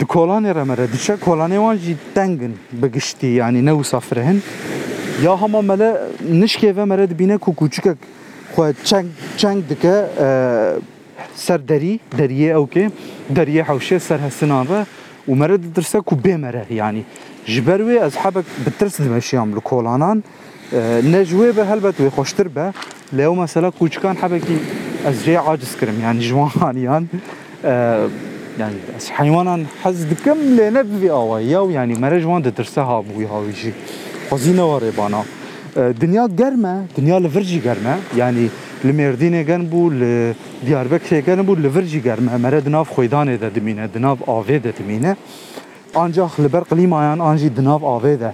di 0.00 0.04
kolanê 0.14 0.50
remere 0.60 0.86
diçe 0.94 1.14
kolanê 1.28 1.58
wan 1.64 1.76
jî 1.84 1.94
tengin 2.16 2.52
bi 2.80 2.88
giştî 2.96 3.26
yanî 3.40 3.60
newsafire 3.68 4.22
hin 4.26 4.38
ya 5.26 5.34
hema 5.42 5.60
mele 5.70 5.90
nişkê 6.42 6.70
ve 6.76 6.84
mere 6.90 7.06
dibîne 7.10 7.36
ku 7.44 7.50
kûçikek 7.60 7.96
xwe 8.52 8.66
çeng 9.40 9.60
dike 9.70 9.96
سر 11.46 11.56
دري 11.70 11.92
دريه 12.20 12.54
او 12.54 12.66
كي 12.66 12.90
دريه 13.30 13.62
حوشه 13.62 13.98
سر 13.98 14.18
هالسنان 14.24 14.66
ومرض 15.28 15.62
درسك 15.76 16.12
وبمرغ 16.12 16.68
يعني 16.72 17.02
جبروي 17.48 18.06
اصحابك 18.06 18.44
بترس 18.66 19.02
دمشي 19.02 19.36
عملو 19.36 19.60
كولانان 19.60 20.18
اه، 20.74 21.00
نجوي 21.00 21.52
بهلبت 21.52 21.96
ويخشتر 22.00 22.48
به 22.48 22.72
لو 23.12 23.34
مثلا 23.34 23.72
كان 24.02 24.16
حبكي 24.16 24.56
از 25.08 25.24
جي 25.24 25.36
عاجز 25.36 25.72
كرم 25.80 26.00
يعني 26.00 26.18
اه، 26.18 26.22
جوان 26.30 26.76
يعني 26.78 27.06
أه 27.64 28.08
يعني 28.58 28.74
حيوانا 29.10 29.64
حز 29.82 30.06
كم 30.24 30.38
لنب 30.38 30.98
في 31.00 31.06
ياو 31.06 31.70
يعني 31.70 31.94
جوان 31.94 32.24
وان 32.24 32.52
درسها 32.58 32.98
ابو 32.98 33.26
هاويجي 33.26 33.72
خزينه 34.30 34.74
وريبانا 34.74 35.22
أه 35.76 35.90
دنيا 35.90 36.24
قرمه 36.38 36.86
دنيا 36.98 37.18
لفرجي 37.20 37.60
قرمه 37.68 37.96
يعني 38.16 38.48
لمردینه 38.86 39.40
گن 39.48 39.62
بو 39.72 39.82
ل 39.98 40.00
دیاربکر 40.66 41.14
گن 41.28 41.40
بو 41.48 41.52
لورجی 41.62 42.00
گر 42.06 42.18
مرد 42.44 42.60
دناف 42.66 42.88
خویدانه 42.94 43.34
ده 43.42 43.48
دمینه 43.56 43.84
دناف 43.94 44.18
آوه 44.38 44.56
ده 44.66 44.70
دمینه 44.78 45.12
آنجا 46.02 46.24
خلبر 46.34 46.62
قلیمایان 46.70 47.20
آنجی 47.30 47.48
دناف 47.58 47.82
آوه 47.94 48.12
ده 48.22 48.30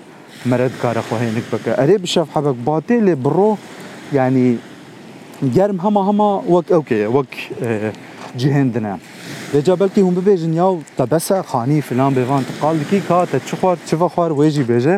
مرد 0.51 0.75
کار 0.83 0.97
خواهی 1.07 1.29
نک 1.37 1.47
بکه 1.55 1.71
اره 1.83 1.95
بشف 2.03 2.27
حبک 2.35 2.57
باته 2.69 2.95
لبرو 3.07 3.51
یعنی 4.19 4.47
گرم 5.57 5.77
هما 5.87 6.29
اوکی 6.47 7.05
وك 7.17 7.33
جهند 8.41 8.75
نه 8.85 8.95
به 9.53 9.61
دجا 9.61 9.89
کی 9.95 10.01
هم 10.07 10.15
ببيجن 10.19 10.53
ياو 10.61 10.75
تبسه 10.99 11.43
خانی 11.51 11.79
فلان 11.89 12.11
بيفان 12.15 12.43
تقال 12.51 12.77
كي 12.91 13.01
كا 13.09 13.19
چه 13.31 13.39
تشفخوار 13.79 14.33
ویجی 14.33 14.63
بيجه 14.73 14.97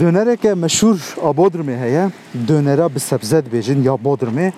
Dönereke 0.00 0.54
meşhur 0.54 1.14
a 1.24 1.28
e, 1.28 1.30
Bodrumê 1.36 1.78
heye. 1.80 2.10
Dönera 2.48 2.94
bi 2.94 3.00
sebzet 3.00 3.52
bêjin 3.52 3.82
ya 3.84 3.92
Bodrumê. 3.92 4.52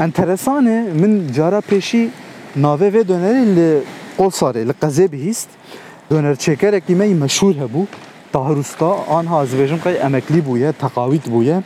Enteresan 0.00 0.66
e 0.66 0.82
min 0.94 1.32
cara 1.36 1.58
pêşî 1.58 2.08
nave 2.56 2.92
ve 2.92 3.08
döneri 3.08 3.56
li 3.56 3.78
Qolsarê, 4.18 4.68
li 4.68 4.72
Qezê 4.82 5.12
bihîst. 5.12 5.48
Dönerçêkerekî 6.10 6.94
me 6.94 7.06
meşhur 7.14 7.54
hebû. 7.54 7.86
Tahir 8.32 8.56
Usta 8.56 8.96
anha 9.10 9.42
ez 9.42 9.52
bêjim 9.52 9.80
kay 9.80 9.96
emekli 9.96 10.46
bûye, 10.46 10.72
teqawît 10.72 11.26
bûye. 11.32 11.62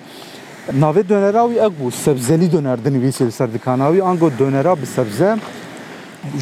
Navê 0.81 1.09
dönera 1.09 1.43
wî 1.49 1.57
ek 1.67 1.73
bû, 1.83 1.91
sebzelî 1.91 2.53
döner 2.53 2.85
dinivîsî 2.85 3.27
li 3.27 3.33
ser 3.33 3.55
dikana 3.55 3.87
ango 3.87 4.31
dönera 4.39 4.83
bi 4.83 4.87
sebze 4.87 5.37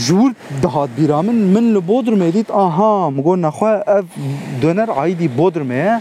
جور 0.07 0.33
دهات 0.63 0.89
بیرامن 0.97 1.35
من 1.35 1.61
لبودر 1.65 2.15
میدید 2.15 2.51
آها 2.51 3.11
مگو 3.11 3.37
نخواه 3.37 3.83
اف 3.87 4.05
دونر 4.63 4.87
عایدی 4.91 5.29
بودر 5.29 5.63
میه 5.63 6.01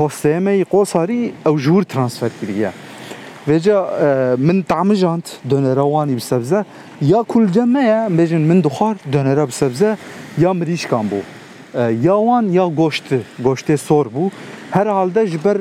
هسته 0.00 0.38
می 0.38 0.64
قوساری 0.64 1.32
او 1.46 1.58
جور 1.58 1.82
ترانسفر 1.82 2.30
کریه 2.42 2.72
وجا 3.48 3.78
من 4.38 4.62
طعم 4.68 4.92
جانت 4.92 5.38
دونر 5.50 5.74
روانی 5.74 6.14
بسبزه 6.14 6.64
یا 7.02 7.22
کل 7.28 7.46
جمعه 7.46 8.08
بیجن 8.16 8.38
من 8.50 8.60
دخار 8.60 8.96
دونر 9.12 9.46
بسبزه 9.46 9.96
یا 10.38 10.52
مریش 10.52 10.86
کان 10.86 11.06
بو 11.08 11.20
یا 12.06 12.18
وان 12.18 12.52
یا 12.52 12.68
گوشت 12.70 13.04
گوشت 13.44 13.76
سور 13.76 14.08
بو 14.08 14.30
هر 14.70 14.88
حالده 14.90 15.22
جبر 15.32 15.56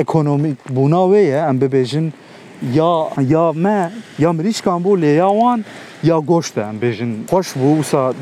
ekonomik 0.00 0.56
buna 0.68 1.10
ve 1.10 1.20
ya 1.20 1.48
em 1.48 1.60
bebejin 1.60 2.12
یا 2.62 3.08
یا 3.20 3.52
ما 3.56 3.88
یا 4.18 4.32
مریشکان 4.32 4.82
بو 4.84 4.96
لیاوان 4.96 5.64
یا 6.04 6.18
گۆشتیان 6.28 6.76
بێژن 6.84 7.12
خۆش 7.30 7.48
بوو 7.60 7.80
وسا 7.80 8.14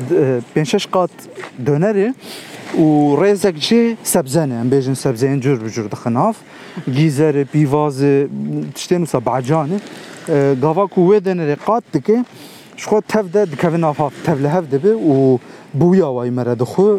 پێ 0.55 0.63
قط 0.71 0.85
قات 0.95 1.11
دۆنەری 1.67 2.07
و 2.79 2.85
ڕێزێک 3.21 3.55
جێ 3.65 3.81
سەبزەنیان 4.13 4.67
بێژن 4.73 4.95
سەبزەیان 5.03 5.39
جور 5.43 5.57
بجور 5.65 5.87
دخناف 5.95 6.35
گیزر 6.97 7.35
پیوازە 7.53 8.13
تشتێن 8.75 9.01
وسا 9.05 9.19
باجانێ 9.27 9.77
گاواک 10.63 10.93
و 10.97 11.07
وێ 11.09 11.17
قط 11.67 11.83
دکه 11.83 11.83
دکێ 11.93 12.17
شخۆ 12.81 12.99
تەف 13.11 13.25
دە 13.33 13.41
دکەوێن 13.53 13.81
نافاف 13.85 14.13
تەف 14.25 14.37
لە 14.43 14.49
هەف 14.55 14.65
دەبێ 14.73 14.93
و 15.11 15.15
بوویا 15.79 16.07
وای 16.15 16.31
مەرە 16.37 16.55
دخۆ 16.61 16.89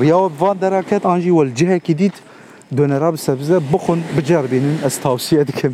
ڕیاوە 0.00 0.28
وان 0.40 0.56
دەراکەت 0.62 1.02
ئاژی 1.08 1.30
وەلجیهێکی 1.38 1.94
دیت 2.00 2.16
دونراب 2.76 3.16
سبزه 3.16 3.60
بخون 3.72 4.02
بجربين 4.18 4.78
استوصيه 4.86 5.42
دكم 5.42 5.72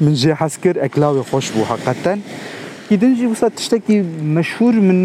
من 0.00 0.14
جي 0.14 0.34
حسكر 0.34 0.84
اكلاوي 0.84 1.22
خوش 1.22 1.50
بو 1.50 1.64
حقيقه 1.64 2.18
جي 2.92 3.26
بسا 3.26 3.48
تشتكي 3.48 4.02
مشهور 4.22 4.72
من 4.72 4.96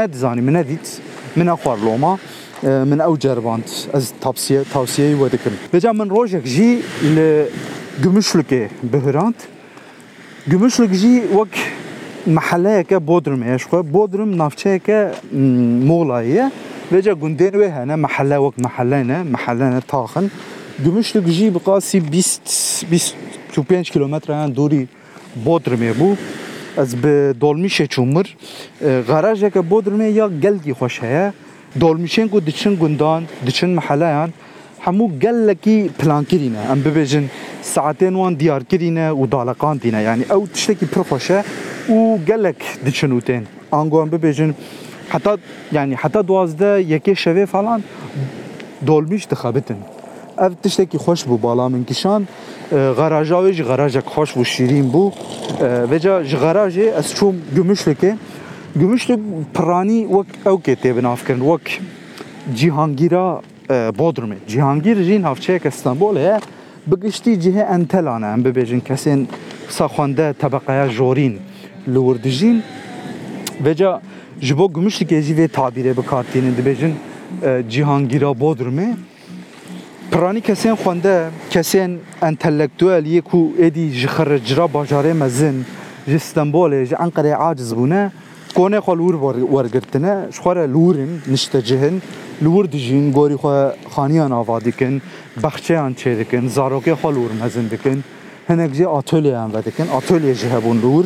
ند 0.00 0.14
زاني 0.14 0.40
من 0.40 0.52
نديت 0.56 0.88
من 1.36 1.48
اخوار 1.48 1.78
لوما 1.80 2.16
آه، 2.64 2.84
من 2.84 3.00
او 3.00 3.16
جربانت 3.16 3.68
از 3.94 4.12
توصيه 4.20 4.62
توصيه 4.74 5.14
ودكم 5.14 5.50
بجا 5.74 5.92
من 5.92 6.08
روجك 6.08 6.42
جي 6.42 6.78
ل 7.02 7.44
بهرانت 8.82 9.36
جمشلك 10.48 10.88
جي 10.90 11.22
وك 11.34 11.54
محلية 12.26 12.80
كا 12.80 12.98
بودرم 12.98 13.42
ایش 13.42 13.66
خو 13.66 13.82
بودرم 13.82 14.30
نافچه 14.48 14.76
كا 14.86 15.12
مولاية 15.90 16.50
بجا 16.92 17.12
قندين 17.12 17.56
ويهانا 17.56 17.96
محلية 17.96 18.36
وك 18.38 18.54
محله 18.58 19.22
وک 19.76 19.82
تاخن 19.88 20.28
Gümüşlük 20.84 21.28
jî 21.28 21.54
bi 21.54 21.58
qasî 21.58 21.96
25 23.56 23.90
kilometreyan 23.90 24.56
dorî 24.56 24.88
Bodrumê 25.46 25.92
bû. 25.92 26.16
Ez 26.82 26.96
bi 27.02 27.08
dolmişê 27.40 27.86
çûm 27.88 28.14
mir. 28.16 28.36
E, 28.82 29.02
Garajeke 29.08 29.58
Bodrumê 29.60 30.08
ya 30.08 30.30
gelkî 30.42 30.70
xweş 30.70 31.02
heye. 31.02 31.32
Dolmişên 31.80 32.30
ku 32.30 32.46
diçin 32.46 32.76
gundan, 32.78 33.22
diçin 33.46 33.68
miheleyan, 33.70 34.30
hemû 34.84 35.18
gelekî 35.20 35.90
plankirîne. 35.98 36.60
Em 36.72 36.82
bibêjin 36.82 37.22
saetên 37.74 38.14
wan 38.14 38.40
diyarkirîne 38.40 39.08
û 39.12 39.32
daleqandîne. 39.32 40.02
Yani 40.02 40.22
ew 40.22 40.52
tiştekî 40.54 40.86
pir 40.86 41.00
xweş 41.00 41.30
e 41.30 41.44
û 41.88 42.24
gelek 42.26 42.56
diçin 42.86 43.20
û 43.20 43.20
tên. 43.22 43.42
Ango 43.72 44.02
em 44.02 44.08
bibêjin 44.10 44.52
heta 45.08 45.36
yani 45.72 45.94
heta 45.94 46.26
duwazde 46.28 46.64
yekê 46.64 47.14
şevê 47.14 47.46
falan 47.46 47.82
dolmuş 48.86 49.30
dixebitin. 49.30 49.76
اف 50.38 50.52
تشتێکی 50.62 50.98
bu 50.98 51.18
بوو 51.26 51.38
باڵام 51.38 51.72
من 51.72 51.84
کیشان 51.88 52.26
غەراژاوێ 52.70 53.52
ji 53.56 53.62
غەراژێک 53.64 54.06
خۆش 54.12 54.32
bu 54.36 54.44
شیرین 54.44 54.88
بوو 54.90 55.12
بێجا 55.90 56.22
ji 56.28 56.36
غەراژێ 56.36 57.00
ez 57.00 57.14
çûm 57.16 57.34
gümüşlekê 57.54 58.12
gümüşlük 58.78 59.20
piranî 59.54 60.06
wek 60.08 60.26
ew 60.46 60.56
kê 60.64 60.74
tê 60.82 60.96
binavkirin 60.96 61.42
wek 61.52 61.80
cîhangîra 62.54 63.40
Bodrumê 63.98 64.38
cîhangîr 64.48 64.96
jîn 65.02 65.22
havçeyek 65.22 65.66
Istanbul 65.66 66.16
heye 66.16 66.38
bigiştî 66.86 67.30
cihê 67.44 67.64
entelan 67.74 68.22
em 68.22 68.40
bibêjin 68.46 68.80
kesên 68.80 69.26
saxwande 69.68 70.32
tebeqeya 70.34 70.88
jorîn 70.88 71.34
li 71.92 71.98
werdijîn 72.08 72.62
veca 73.64 74.00
ji 74.40 74.58
bo 74.58 74.64
gümüşlükê 74.76 75.20
jî 75.20 75.34
vê 75.38 75.46
tabîrê 75.60 75.96
bikartînin 75.96 76.54
dibêjin 76.58 76.92
cîhangîra 77.70 78.26
Bodrumê 78.42 78.90
پرانی 80.10 80.40
کسین 80.40 80.74
خونده 80.74 81.30
کسین 81.50 82.00
انتلکتوالیه 82.22 83.20
کو 83.20 83.50
ایدی 83.58 84.02
جرا 84.44 84.66
باجاره 84.66 85.12
مزن 85.12 85.64
جی 86.08 86.14
استنبول 86.14 86.84
جی 86.84 86.94
انقره 86.94 87.32
عاجز 87.34 87.74
بونه 87.74 88.12
کونه 88.54 88.80
خو 88.80 88.94
لور 88.94 89.14
ورگرتنه 89.54 90.28
شخوره 90.30 90.66
نشته 91.28 91.62
جهن 91.62 92.00
لور 92.42 92.66
دیجین 92.66 93.10
گوری 93.10 93.36
خو 93.36 93.68
خانیان 93.90 94.32
آوادی 94.32 94.72
کن 94.72 95.00
بخچهان 95.42 95.94
چیرکن 95.94 96.48
زاروکه 96.48 96.94
خو 96.94 97.10
لور 97.10 97.30
مزن 97.42 97.66
دکن 97.68 98.02
هنک 98.48 98.72
جی 98.72 98.84
آتولیه 98.84 99.38
هم 99.38 99.50
ودکن 99.54 99.86
آتولیه 99.88 100.34
جه 100.34 100.60
بون 100.60 100.80
لور 100.80 101.04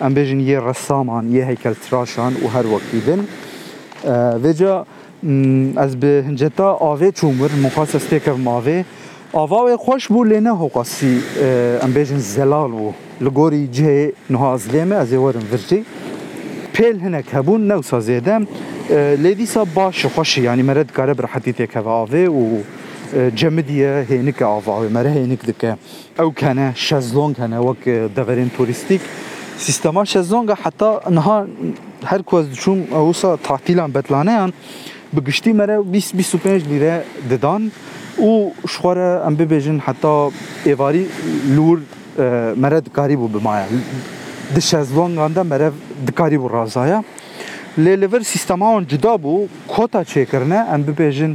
ام 0.00 0.16
یه 0.40 0.60
رسامان 0.60 1.32
یه 1.32 1.46
هیکل 1.48 1.74
تراشان 1.90 2.32
و 2.44 2.48
هر 2.48 2.66
وقتی 2.66 3.00
ez 5.74 5.94
bi 6.02 6.22
hinceta 6.28 6.64
avê 6.80 7.12
çûmir 7.12 7.50
muqas 7.62 7.94
ez 7.94 8.04
têkev 8.08 8.36
mavê 8.44 8.84
ava 9.34 9.54
wê 9.66 9.74
xweş 9.84 10.04
bû 10.10 10.20
lê 10.30 10.44
ne 10.44 10.50
hoqasî 10.50 11.18
em 11.84 11.92
bêjin 11.96 12.16
zelal 12.18 12.70
bû 12.72 12.88
li 13.24 13.28
gorî 13.28 13.64
cihê 13.76 14.12
niha 14.30 14.52
zilê 14.56 14.84
me 14.84 14.96
ez 14.96 15.12
ê 15.12 15.18
werim 15.26 15.44
vircî 15.52 15.84
pêl 16.74 16.96
hinek 17.06 17.26
hebûn 17.32 17.68
newsa 17.68 17.98
zêde 18.08 18.34
lê 19.24 19.38
dîsa 19.38 19.66
baş 19.76 20.04
xweşî 20.04 20.40
yanî 20.42 20.62
mere 20.62 20.88
dikare 20.88 21.18
bi 21.18 21.22
rehetî 21.22 21.52
têkeve 21.62 21.92
avê 22.02 22.24
û 22.40 22.42
cemidiye 23.36 24.06
hênik 24.10 24.44
ava 24.44 24.72
wê 24.84 24.90
mere 24.92 25.08
hênik 25.08 25.46
dike 25.46 25.76
ew 26.18 26.34
kene 26.34 26.72
şezlong 26.76 27.38
hene 27.38 27.58
wek 27.70 27.86
deverên 28.16 28.48
turîstik 28.56 29.00
Sistema 29.58 30.04
şezlonga 30.06 30.54
heta 30.64 31.00
niha 31.10 31.46
her 32.04 32.22
ku 32.22 32.40
ez 32.40 32.46
diçûm 32.50 32.78
wisa 33.06 33.36
tatilan 33.36 33.94
betlaneyan 33.94 34.52
bi 35.12 35.24
giştî 35.24 35.52
me 35.52 35.68
re 35.68 35.76
25 35.92 36.62
lîre 36.70 37.04
didan 37.30 37.62
û 38.18 38.48
ji 38.72 38.76
xwe 38.78 38.92
re 38.98 39.10
em 39.28 39.34
bibêjin 39.40 39.78
heta 39.86 40.16
êvarî 40.72 41.04
lûr 41.56 41.78
me 42.62 42.68
re 42.72 42.80
dikarî 42.86 43.14
bû 43.20 43.26
bimaya 43.34 43.66
di 44.56 44.62
şezlongan 44.62 45.34
de 45.34 45.42
me 45.42 45.56
rev 45.60 45.72
dikarî 46.06 46.36
bû 46.42 46.48
razaya 46.58 46.98
lê 47.84 47.94
li 48.00 48.12
vir 48.12 48.20
sîstema 48.32 48.68
wan 48.74 48.84
cuda 48.90 49.12
bû 49.24 49.46
kota 49.68 50.02
çêkirine 50.12 50.60
em 50.74 50.80
bibêjin 50.88 51.34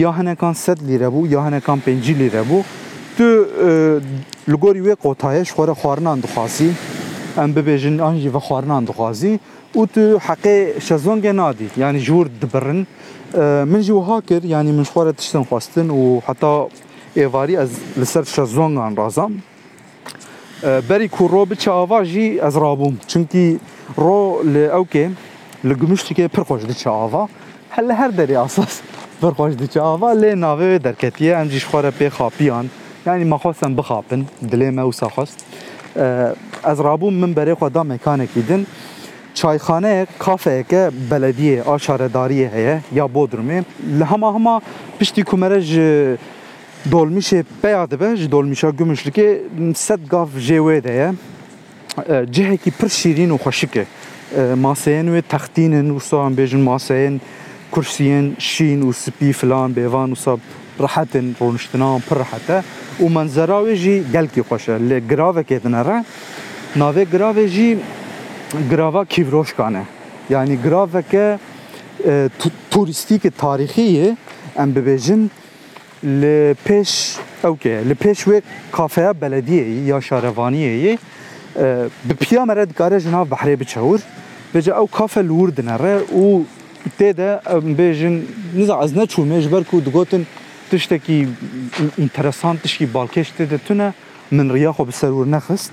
ya 0.00 0.18
hinekan 0.18 0.52
sed 0.52 0.78
lîre 0.88 1.04
bû 1.14 1.28
ya 1.34 1.46
hinekan 1.48 1.78
pêncî 1.86 2.14
lîre 2.18 2.42
bû 2.50 2.58
tu 3.16 3.24
li 4.52 4.56
gorî 4.62 4.78
wê 4.88 4.96
kotaye 4.96 5.44
ji 5.44 5.50
xwe 5.52 5.64
re 5.68 5.70
xwarinan 5.80 6.22
dixwazî 6.22 6.70
em 7.42 7.50
bibêjin 7.56 7.96
an 8.02 8.14
jî 8.16 8.34
ve 8.34 8.38
xwarinan 8.38 8.82
dixwazî 8.86 9.40
اوتو 9.76 10.18
حقي 10.18 10.80
شازلونج 10.80 11.26
نادي 11.26 11.68
يعني 11.78 11.98
جور 11.98 12.26
دبرن 12.42 12.84
من 13.72 13.80
جو 13.80 14.00
هاكر 14.00 14.44
يعني 14.44 14.72
من 14.72 14.84
شوارة 14.84 15.10
تشتن 15.10 15.44
خواستن 15.44 15.90
وحتى 15.90 16.64
ايفاري 17.16 17.58
از 17.62 17.70
لسر 17.96 18.24
شازلونج 18.24 18.78
عن 18.78 18.94
رازام 18.94 19.36
بري 20.64 21.08
كو 21.08 21.26
رو 21.26 21.44
بچه 21.46 21.68
آوا 21.68 22.02
جي 22.02 22.40
از 22.46 22.56
رابوم 22.58 22.96
چونكي 23.08 23.56
رو 23.98 24.42
لأوكي 24.42 25.08
لگمشتی 25.64 26.14
که 26.14 26.28
پر 26.36 26.42
خوش 26.42 26.62
دیچه 26.64 26.86
آوا 26.86 27.26
هل 27.70 27.90
هر 27.92 28.08
دری 28.10 28.36
اساس 28.36 28.80
پر 29.24 29.32
خوش 29.36 29.54
دیچه 29.54 29.80
آوا 29.80 30.12
لی 30.14 30.34
ناوه 30.34 30.76
درکتیه 30.78 31.36
ام 31.40 31.48
جیش 31.48 31.64
خواره 31.64 31.90
پی 31.90 32.08
خاپیان 32.10 32.66
یعنی 33.06 33.24
ما 33.24 33.38
خواستم 33.38 33.76
بخاپن 33.76 34.24
دلی 34.42 34.70
ما 34.70 34.86
وسا 34.88 35.08
خواست 35.08 35.44
از 36.64 36.80
رابوم 36.80 37.14
من 37.14 37.32
برای 37.34 37.54
خدا 37.54 37.82
مکانکی 37.82 38.40
دن 38.42 38.66
çayxane, 39.34 40.06
kafeke, 40.18 40.90
belediye, 41.10 41.62
aşaredariye 41.62 42.48
heye 42.48 42.80
ya 42.94 43.14
Bodrum'e. 43.14 43.64
Hama 44.08 44.34
hama 44.34 44.60
pişti 44.98 45.24
kumere 45.24 45.60
ji 45.60 46.16
dolmişe 46.90 47.44
peya 47.62 47.90
dibe, 47.90 48.16
ji 48.16 48.30
dolmişa 48.30 48.70
gümüşlüke 48.70 49.42
set 49.74 50.10
gav 50.10 50.26
jewê 50.38 50.82
de 50.84 50.92
ye. 50.92 51.12
Cihekî 52.30 52.70
pir 52.70 52.88
şîrîn 52.88 53.30
û 53.30 53.36
xweşik 53.38 53.76
e. 53.76 53.84
Maseyên 54.36 55.06
wê 55.14 55.22
textînin, 55.22 55.98
wisa 55.98 56.16
em 56.26 56.34
bêjin 56.34 56.64
maseyên 56.64 57.18
kursiyên 57.72 58.30
şîn 58.38 58.82
û 58.92 58.94
spî 58.94 59.32
filan 59.32 59.70
bêvan 59.74 60.06
wisa 60.08 60.36
rahetin 60.80 61.36
rûniştina 61.40 62.00
pir 62.08 62.16
rahet 62.16 62.50
e. 62.50 62.62
û 63.00 63.10
menzera 63.14 63.52
wê 63.62 63.74
jî 63.74 64.02
gelkî 64.12 64.40
xweş 64.40 64.68
e. 64.68 64.72
Lê 64.72 64.98
giravekê 65.10 65.62
din 65.62 65.72
re, 65.72 66.04
navê 66.76 67.04
giravê 67.12 67.46
jî 67.46 67.78
grava 68.70 69.04
Kivroşkan'e. 69.04 69.82
Yani 70.30 70.58
graveke 70.68 71.38
e, 72.06 72.28
turistik 72.70 73.24
e, 73.24 73.30
tarihiye 73.30 74.16
em 74.56 74.72
bibêjin 74.74 75.28
li 76.04 76.56
pêş 76.66 77.18
ewke 77.44 77.88
li 77.88 77.92
pêş 77.94 78.14
wê 78.18 78.42
kafeya 78.72 79.20
belediyeyî 79.20 79.86
ya 79.86 79.98
şarevaniyeyê 79.98 80.98
e, 81.56 81.84
bi 82.04 82.14
piya 82.14 82.44
me 82.44 82.56
re 82.56 82.70
dikare 82.70 83.00
ji 83.00 83.12
nav 83.12 83.24
behrê 83.28 83.60
biçewir 83.60 84.00
bêje 84.54 84.68
ew 84.70 84.86
kafe 84.92 85.24
li 85.24 85.28
wir 85.28 85.56
dinere 85.56 85.98
û 86.22 86.42
tê 87.00 87.16
de 87.16 87.40
em 87.46 87.76
bêjin 87.76 88.22
niza 88.56 88.84
ez 88.84 88.96
neçûme 88.96 89.40
ji 89.40 89.52
ber 89.52 89.64
ku 89.64 89.84
digotin 89.84 90.26
tiştekî 90.70 91.28
interesan 91.98 92.56
tişkî 92.56 92.88
balkêş 92.94 93.26
tê 93.38 93.50
de 93.50 93.58
tune 93.58 93.94
min 94.30 94.54
riya 94.54 94.70
xwe 94.70 94.88
bi 94.88 94.92
ser 94.92 95.08
wir 95.08 95.30
nexist 95.30 95.70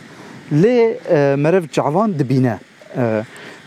lê 0.54 0.94
e, 1.10 1.36
merev 1.36 1.68
çavan 1.68 2.20
dibîne 2.20 2.58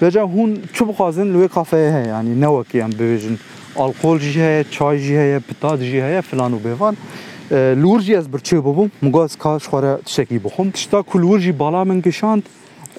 Ve 0.03 0.11
هون 0.21 0.59
چو 0.73 0.85
بخوازن 0.85 1.27
لوی 1.33 1.49
کافه 1.49 1.77
هه 1.77 2.09
یعنی 2.09 2.35
نه 2.35 2.47
وکی 2.47 2.81
ام 2.81 2.91
بویجن 2.99 3.37
الکل 3.83 4.19
جی 4.19 4.41
هه 4.41 4.65
چای 4.71 4.97
جی 5.05 5.15
هه 5.17 5.39
پتاد 5.49 5.81
جی 5.81 5.99
هه 6.01 6.21
فلان 6.21 6.55
و 6.55 6.59
بیوان 6.59 6.97
لور 7.83 8.01
جی 8.01 8.15
از 8.15 8.31
برچه 8.31 8.61
ببم 8.61 8.91
مگاز 9.03 9.39
کاش 9.39 9.69
خوره 9.69 9.99
تشکی 10.07 10.39
بخوم 10.39 10.71
تشتا 10.71 11.03
کلور 11.03 11.39
جی 11.39 11.53
بالا 11.53 11.85
من 11.85 12.01
گشاند 12.01 12.45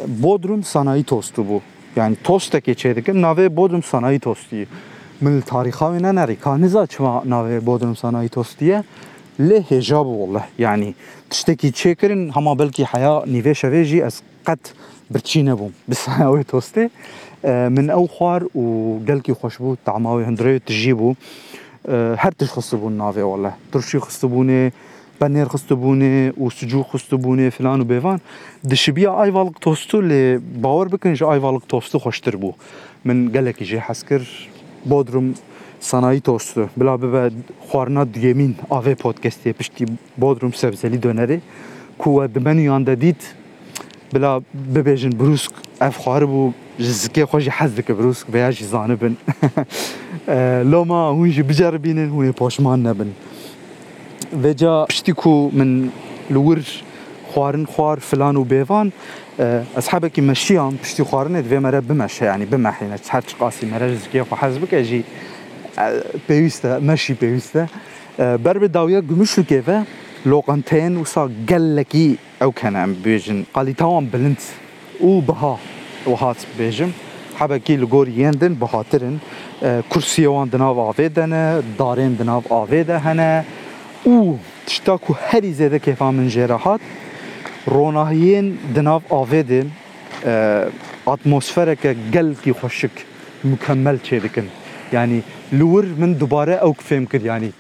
Bodrum 0.08 0.64
sanayi 0.64 1.04
tostu 1.04 1.50
bu. 1.50 1.62
Yani 1.96 2.16
tost 2.24 2.52
teke 2.52 2.74
çeyreken 2.74 3.22
nave 3.22 3.58
Bodrum 3.58 3.84
sanayi 3.84 4.20
tostu. 4.20 4.56
Mil 5.22 5.42
tariha 5.42 5.94
ve 5.94 6.02
neneri 6.04 6.36
kaniza 6.36 6.88
çıma 6.88 7.24
nave 7.26 7.66
Bodrum 7.66 7.96
sanayi 7.96 8.30
tostu 8.30 8.60
diye 8.60 8.84
le 9.40 9.62
hecab 9.70 10.06
Allah 10.08 10.48
yani 10.58 10.96
tişteki 11.30 11.74
çekerin 11.74 12.32
ama 12.36 12.60
belki 12.60 12.86
haya 12.86 13.24
nive 13.28 13.56
şeveji 13.56 14.06
az 14.06 14.22
kat 14.46 14.60
بوم 15.12 15.72
بس 15.72 15.74
بالصحاوي 15.88 16.44
توستي 16.44 16.90
آه، 17.46 17.70
من 17.70 17.90
او 17.90 18.08
خوار 18.08 18.48
و 18.56 18.60
وقلكي 18.98 19.34
خوشبو 19.34 19.76
طعماوي 19.86 20.24
هندري 20.26 20.60
تجيبو 20.60 21.14
آه، 21.88 22.16
هر 22.20 22.32
تش 22.32 22.48
خصبون 22.50 22.98
نافي 22.98 23.22
والله 23.22 23.54
ترشي 23.72 24.00
خصبوني 24.00 24.72
بانير 25.22 25.48
خستبونه 25.50 26.34
وسجوق 26.38 26.88
خستبونه 26.88 27.50
فلان 27.50 27.82
و 27.82 27.84
بيفان 27.84 28.20
دشبيا 28.64 29.24
اي 29.24 29.32
فالق 29.32 29.60
توستو 29.60 30.02
لي 30.02 30.38
باور 30.38 30.88
بكن 30.88 31.14
جا 31.14 31.34
اي 31.34 31.40
فالق 31.42 31.66
توستو 31.66 32.00
خوشتر 32.00 32.36
بو 32.36 32.52
من 33.06 33.32
قالك 33.36 33.62
يجي 33.62 33.82
حسكر 33.82 34.28
بودرم 34.86 35.34
صناعي 35.82 36.20
توستو 36.20 36.66
بلا 36.78 36.96
ببا 36.96 37.32
خوارنا 37.70 38.04
ديمين 38.04 38.56
افي 38.72 38.94
بودكاستي 38.94 39.52
بشتي 39.52 39.86
بودرم 40.18 40.52
سبزلي 40.52 40.98
دونري 40.98 41.40
كوا 42.00 42.26
دمنيان 42.26 42.84
دديت 42.84 43.24
بلا 44.14 44.42
ببيجن 44.76 45.10
بروسك 45.10 45.52
اف 45.82 45.98
خاربو 45.98 46.52
جزكي 46.80 47.26
خوجي 47.26 47.52
حزك 47.52 47.92
بروسك 47.92 48.32
بياجي 48.32 48.66
زانبن 48.66 49.14
آه، 50.30 50.64
لو 50.64 50.86
ما 50.86 50.96
هونجي 50.96 51.34
جي 51.36 51.42
بجربينن 51.44 52.10
هوني 52.10 52.32
بوشمان 52.32 52.84
نبن 52.84 53.12
بجا 54.34 54.84
بشتيكو 54.84 55.50
من 55.50 55.90
الور 56.32 56.62
خوارن 57.34 57.66
خوار 57.66 58.00
فلان 58.00 58.38
وبيفان 58.38 58.92
اصحابك 59.78 60.20
آه، 60.20 60.24
يمشيان 60.24 60.78
بشتي 60.84 61.04
خوارن 61.04 61.44
دفي 61.44 61.60
مرة 61.60 61.80
بمشي 61.80 62.26
يعني 62.26 62.46
بمحينا 62.46 62.98
تحتش 62.98 63.34
قاسي 63.36 63.66
مرة 63.72 63.88
جزكي 63.88 64.22
وحزبك 64.22 64.34
حزبك 64.42 64.74
اجي 64.74 65.02
آه، 65.80 66.04
بيوستا 66.30 66.80
ماشي 66.80 67.14
بيوستا 67.22 67.68
بربي 68.20 68.68
داوية 68.68 69.00
قمشو 69.00 69.44
كيفه 69.44 69.84
لوقنتين 70.26 70.98
وصا 70.98 71.32
قال 71.50 71.76
لك 71.76 71.98
او 72.42 72.52
كان 72.52 72.76
عم 72.76 72.94
بيجن 72.94 73.44
قال 73.54 73.66
لي 73.66 73.74
توام 73.74 74.06
بلنت 74.06 74.40
او 75.02 75.20
بها 75.20 75.58
وهات 76.08 76.36
بيجن 76.58 76.92
حبا 77.36 77.58
كي 77.58 77.78
لغور 77.78 78.08
يندن 78.08 78.54
بخاطرن 78.54 79.18
آه، 79.64 79.84
كرسي 79.90 80.28
وان 80.28 80.50
دناف 80.50 80.78
آفيدنا 80.78 81.64
دارين 81.80 82.18
دناف 82.18 82.54
آفيدا 82.54 82.98
هنا 82.98 83.44
او 84.08 84.36
تشتاكو 84.68 85.14
هري 85.28 85.54
زيدا 85.54 85.78
كيفا 85.78 86.06
من 86.12 86.28
جراحات 86.28 86.80
روناهيين 87.68 88.58
دناف 88.76 89.02
آفيدن 89.14 89.70
آه، 90.26 90.70
اتموسفرك 91.08 91.88
قل 92.14 92.36
كي 92.44 92.54
خشك 92.54 93.06
مكمل 93.46 94.00
تشيدكن 94.00 94.44
يعني 94.94 95.22
لور 95.54 95.86
من 95.98 96.18
دوباره 96.18 96.54
او 96.54 96.74
كفهم 96.74 97.06
كد 97.06 97.26
يعني 97.26 97.52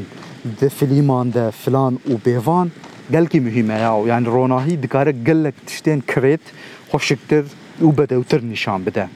ده 0.60 0.68
فلیمان 0.76 1.26
ده 1.36 1.44
فلان 1.62 1.92
و 2.12 2.16
بیوان 2.26 2.66
گلکی 3.14 3.38
مهمه 3.46 3.76
یا 3.84 3.94
یعنی 4.10 4.26
روناهی 4.36 4.74
دکاره 4.84 5.12
گلک 5.28 5.54
تشتین 5.66 6.00
کرد 6.12 6.42
خوشکتر 6.90 7.44
و 7.86 7.88
بدوتر 7.98 8.40
نشان 8.54 8.80
بده 8.84 9.06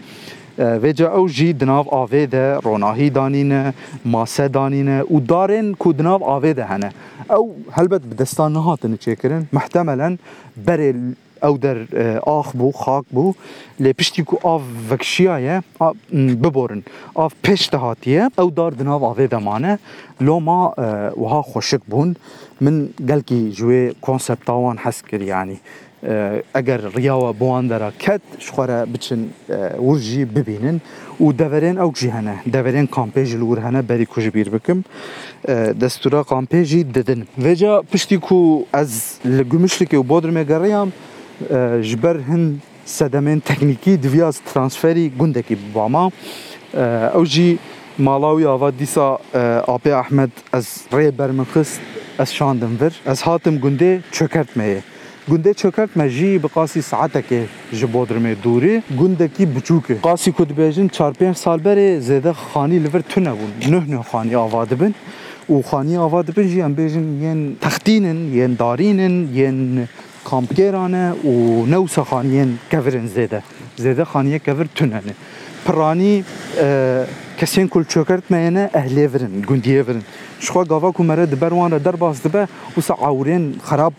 و 0.82 0.86
او 1.16 1.28
جی 1.36 1.52
دناو 1.60 1.86
آوه 2.02 2.26
ده 2.26 2.44
روناهی 2.66 3.10
دانینه 3.10 3.60
ماسه 4.04 4.48
دانینه 4.48 5.02
و 5.14 5.20
دارن 5.20 5.72
کو 5.74 5.92
دناو 5.92 6.24
آوه 6.24 6.52
ده 6.52 6.66
او 7.36 7.44
هلبت 7.76 8.00
بدستان 8.10 8.52
نهاتن 8.52 8.96
چه 8.96 9.16
کرن 9.16 9.42
محتملا 9.52 10.16
بره 10.66 10.88
او 11.42 11.58
در 11.58 11.76
اخ 12.30 12.52
بو 12.56 12.72
خاک 12.72 13.04
بو 13.10 13.34
لی 13.80 13.92
پشتی 13.92 14.22
کو 14.22 14.36
آف 14.42 14.62
وکشیا 14.90 15.62
ببورن 16.12 16.82
آف 17.14 17.32
پشت 17.44 17.74
هاتیه 17.74 18.28
او 18.38 18.50
دار 18.50 18.70
دناو 18.72 19.04
آوه 19.04 19.26
دمانه 19.26 19.78
لو 20.20 20.40
ما 20.40 20.74
وها 21.16 21.42
خوشک 21.42 21.80
بون 21.88 22.14
من 22.60 22.88
گل 23.08 23.20
کی 23.20 23.50
جوی 23.52 23.94
کونسپت 24.02 24.50
آوان 24.50 24.78
حس 24.78 25.02
کر 25.02 25.22
یعنی 25.22 25.58
اگر 26.54 26.80
ریاوه 26.94 27.32
بوان 27.38 27.66
درا 27.66 27.90
کت 27.90 28.20
شخوره 28.38 28.84
بچن 28.84 29.30
ورژی 29.86 30.24
ببینن 30.24 30.80
او 31.18 31.32
دورین 31.32 31.78
او 31.78 31.92
جی 31.92 32.08
هنه 32.08 32.36
دورین 32.52 32.86
کامپیج 32.86 33.34
لور 33.36 33.58
هنه 33.58 33.82
بری 33.82 34.06
کج 34.06 34.26
بیر 34.28 34.48
بکم 34.50 34.82
دستورا 35.80 36.22
کامپیجی 36.22 36.84
ددن 36.84 37.26
وجا 37.38 37.82
پشتی 37.82 38.16
کو 38.16 38.62
از 38.72 39.18
لگمشلی 39.24 39.86
که 39.86 39.98
بودر 39.98 40.30
میگریم 40.30 40.92
جبر 41.90 42.16
هن 42.28 42.44
سدمن 42.98 43.38
تکنیکی 43.50 43.92
دویاز 44.06 44.36
ترانسفری 44.50 45.04
گندکی 45.20 45.56
باما 45.74 46.04
او 47.16 47.24
جی 47.32 47.48
مالاوی 48.06 48.44
آوا 48.54 48.68
دیسا 48.80 49.08
آبی 49.74 49.90
احمد 50.02 50.30
از 50.58 50.66
ری 50.96 51.10
برمخست 51.18 51.80
از 52.22 52.30
شاندم 52.38 52.74
ور 52.80 52.92
از 53.12 53.18
هاتم 53.22 53.56
گنده 53.64 53.90
چکرت 54.16 54.50
میه 54.56 54.80
گنده 55.30 55.50
چکرت 55.62 55.90
مجی 55.96 56.38
بقاسی 56.38 56.80
ساعته 56.82 57.22
که 57.28 57.40
جبودرمه 57.78 58.32
دوری 58.44 58.74
گنده 59.00 59.28
کی 59.34 59.44
بچوکه 59.56 59.94
قاسی 60.08 60.30
کد 60.36 60.50
بیجن 60.60 60.88
چار 60.96 61.12
پیم 61.18 61.32
سال 61.44 61.58
بره 61.66 62.00
زیده 62.08 62.32
خانی 62.32 62.78
لور 62.84 63.00
تونه 63.10 63.32
بون 63.38 63.50
نه 63.74 63.84
نه 63.96 64.02
خانی 64.10 64.34
آواز 64.46 64.68
بین 64.80 64.94
او 65.50 65.62
خانی 65.62 65.96
آواز 65.96 66.26
بین 66.36 66.46
جی 66.52 66.60
هم 66.60 66.72
بیجن 66.80 67.06
یین 67.24 67.40
تختینن 67.64 68.20
یین 68.34 68.52
دارینن 68.62 69.16
یین 69.40 69.88
kampgerane 70.24 71.06
û 71.24 71.32
newsa 71.70 72.02
xaniyên 72.12 72.50
kevirin 72.70 73.06
zede, 73.06 73.42
zede 73.76 74.02
xaniye 74.04 74.38
kevir 74.38 74.66
tüneni. 74.74 75.06
ne. 75.06 75.14
Piranî 75.66 76.24
e, 76.60 77.04
kesên 77.38 77.68
kul 77.68 77.84
çökertmeye 77.84 78.54
ne 78.54 78.70
ehlê 78.74 79.12
virin, 79.12 79.42
gundiye 79.42 79.86
virin. 79.86 80.04
gava 80.68 80.92
ku 80.92 81.04
mere 81.04 81.30
di 81.30 81.40
ber 81.40 81.50
wan 81.50 81.70
re 81.70 81.84
derbas 81.84 82.24
dibe 82.24 82.46
û 82.78 82.82
se 82.82 82.92
awrên 82.94 83.54
xerab 83.68 83.92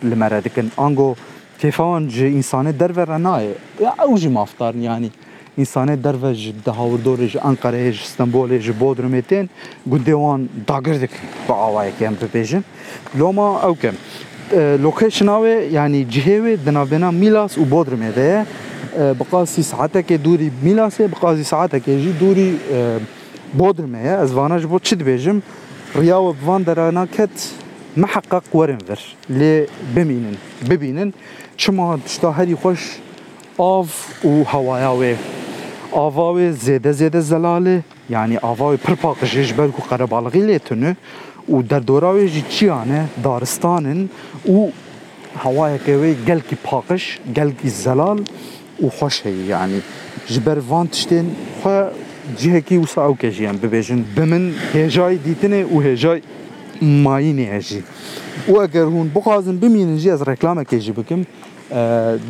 dikin. 0.44 0.72
Ango 0.78 1.16
kêfawan 1.62 2.10
ji 2.10 2.26
însanê 2.26 2.80
dervere 2.80 3.18
nayê. 3.28 3.54
Ew 3.80 4.18
jî 4.18 4.30
mafdarn 4.30 4.78
yanî. 4.80 5.10
insanê 5.58 6.04
derve 6.04 6.34
ji 6.34 6.54
dehawrdorê 6.66 7.28
ji 7.28 7.38
Enqereyê 7.38 7.92
ji 7.92 8.04
Stenbolê 8.18 8.60
ji 8.60 8.74
Bodrumê 8.82 9.22
tên 9.22 9.50
gundê 9.90 10.14
wan 10.24 10.50
dagir 10.68 11.02
dikin 11.02 11.18
bi 11.50 11.52
awayekê 11.52 12.06
em 12.06 12.16
dibêjin. 12.22 12.62
Loma 13.20 13.62
ew 13.66 13.76
kem. 13.82 13.96
لوكيشنا 14.56 15.48
يعني 15.72 16.04
جهوي 16.04 16.56
دنابنا 16.56 17.12
ميلاس 17.12 17.58
وبودرم 17.58 18.02
هذا 18.02 18.46
بقاسي 19.00 19.62
ساعتك 19.62 20.14
دوري 20.14 20.52
ميلاس 20.64 21.02
بقاسي 21.02 21.44
ساعتك 21.44 21.88
يجي 21.88 22.12
دوري 22.22 22.58
بودرم 23.56 23.96
هي 23.96 24.24
ازفانا 24.24 24.58
جبو 24.58 24.78
تشد 24.78 25.04
بيجم 25.04 25.40
رياو 25.96 26.32
بفان 26.32 26.64
درانا 26.64 27.08
كت 27.18 27.54
محقق 27.98 28.44
ورنفر 28.54 29.00
لي 29.30 29.66
بمينن 29.96 30.36
ببينن 30.70 31.12
شما 31.58 32.00
تشتا 32.06 32.28
هري 32.38 32.56
خوش 32.56 32.80
آف 33.60 34.06
و 34.26 34.44
هواياوي 34.50 35.16
آفاوي 35.94 36.52
زيده 36.52 36.92
زيده 36.92 37.20
زلاله 37.20 37.82
يعني 38.10 38.38
آفاوي 38.38 38.78
پرپاقشش 38.78 39.52
بلکو 39.58 39.82
قربالغی 39.92 40.40
لیتونو 40.42 40.94
û 41.52 41.56
derdora 41.70 42.12
jî 42.34 42.44
çiyan 42.54 42.90
e 43.00 43.02
daristanên 43.26 44.02
û 44.56 44.58
hewayeke 45.44 45.94
wê 46.02 46.12
gelkî 46.30 46.56
paqij 46.70 47.04
gelkî 47.38 47.70
zelal 47.84 48.20
û 48.84 48.86
xweş 48.98 49.16
heye 49.26 49.44
yanî 49.56 49.82
ji 50.34 50.40
ber 50.46 50.58
van 50.70 50.88
tiştên 50.94 51.26
xwe 51.60 51.80
cihekî 52.42 52.76
wisa 52.84 53.02
ewke 53.12 53.30
jî 53.38 53.44
em 53.52 53.58
bibêjin 53.64 54.02
bi 54.18 54.24
min 54.32 54.44
hêjayî 54.74 55.18
dîtinê 55.28 55.62
û 55.74 55.76
hêjayî 55.88 56.22
mayînê 57.06 57.48
hejî 57.58 57.82
û 58.52 58.54
eger 58.66 58.88
hûn 58.96 59.08
bixwazin 59.16 59.62
bimînin 59.62 59.98
jî 60.04 60.10
ez 60.16 60.22
reklamekê 60.22 60.80
jî 60.80 60.94
bikim 60.98 61.22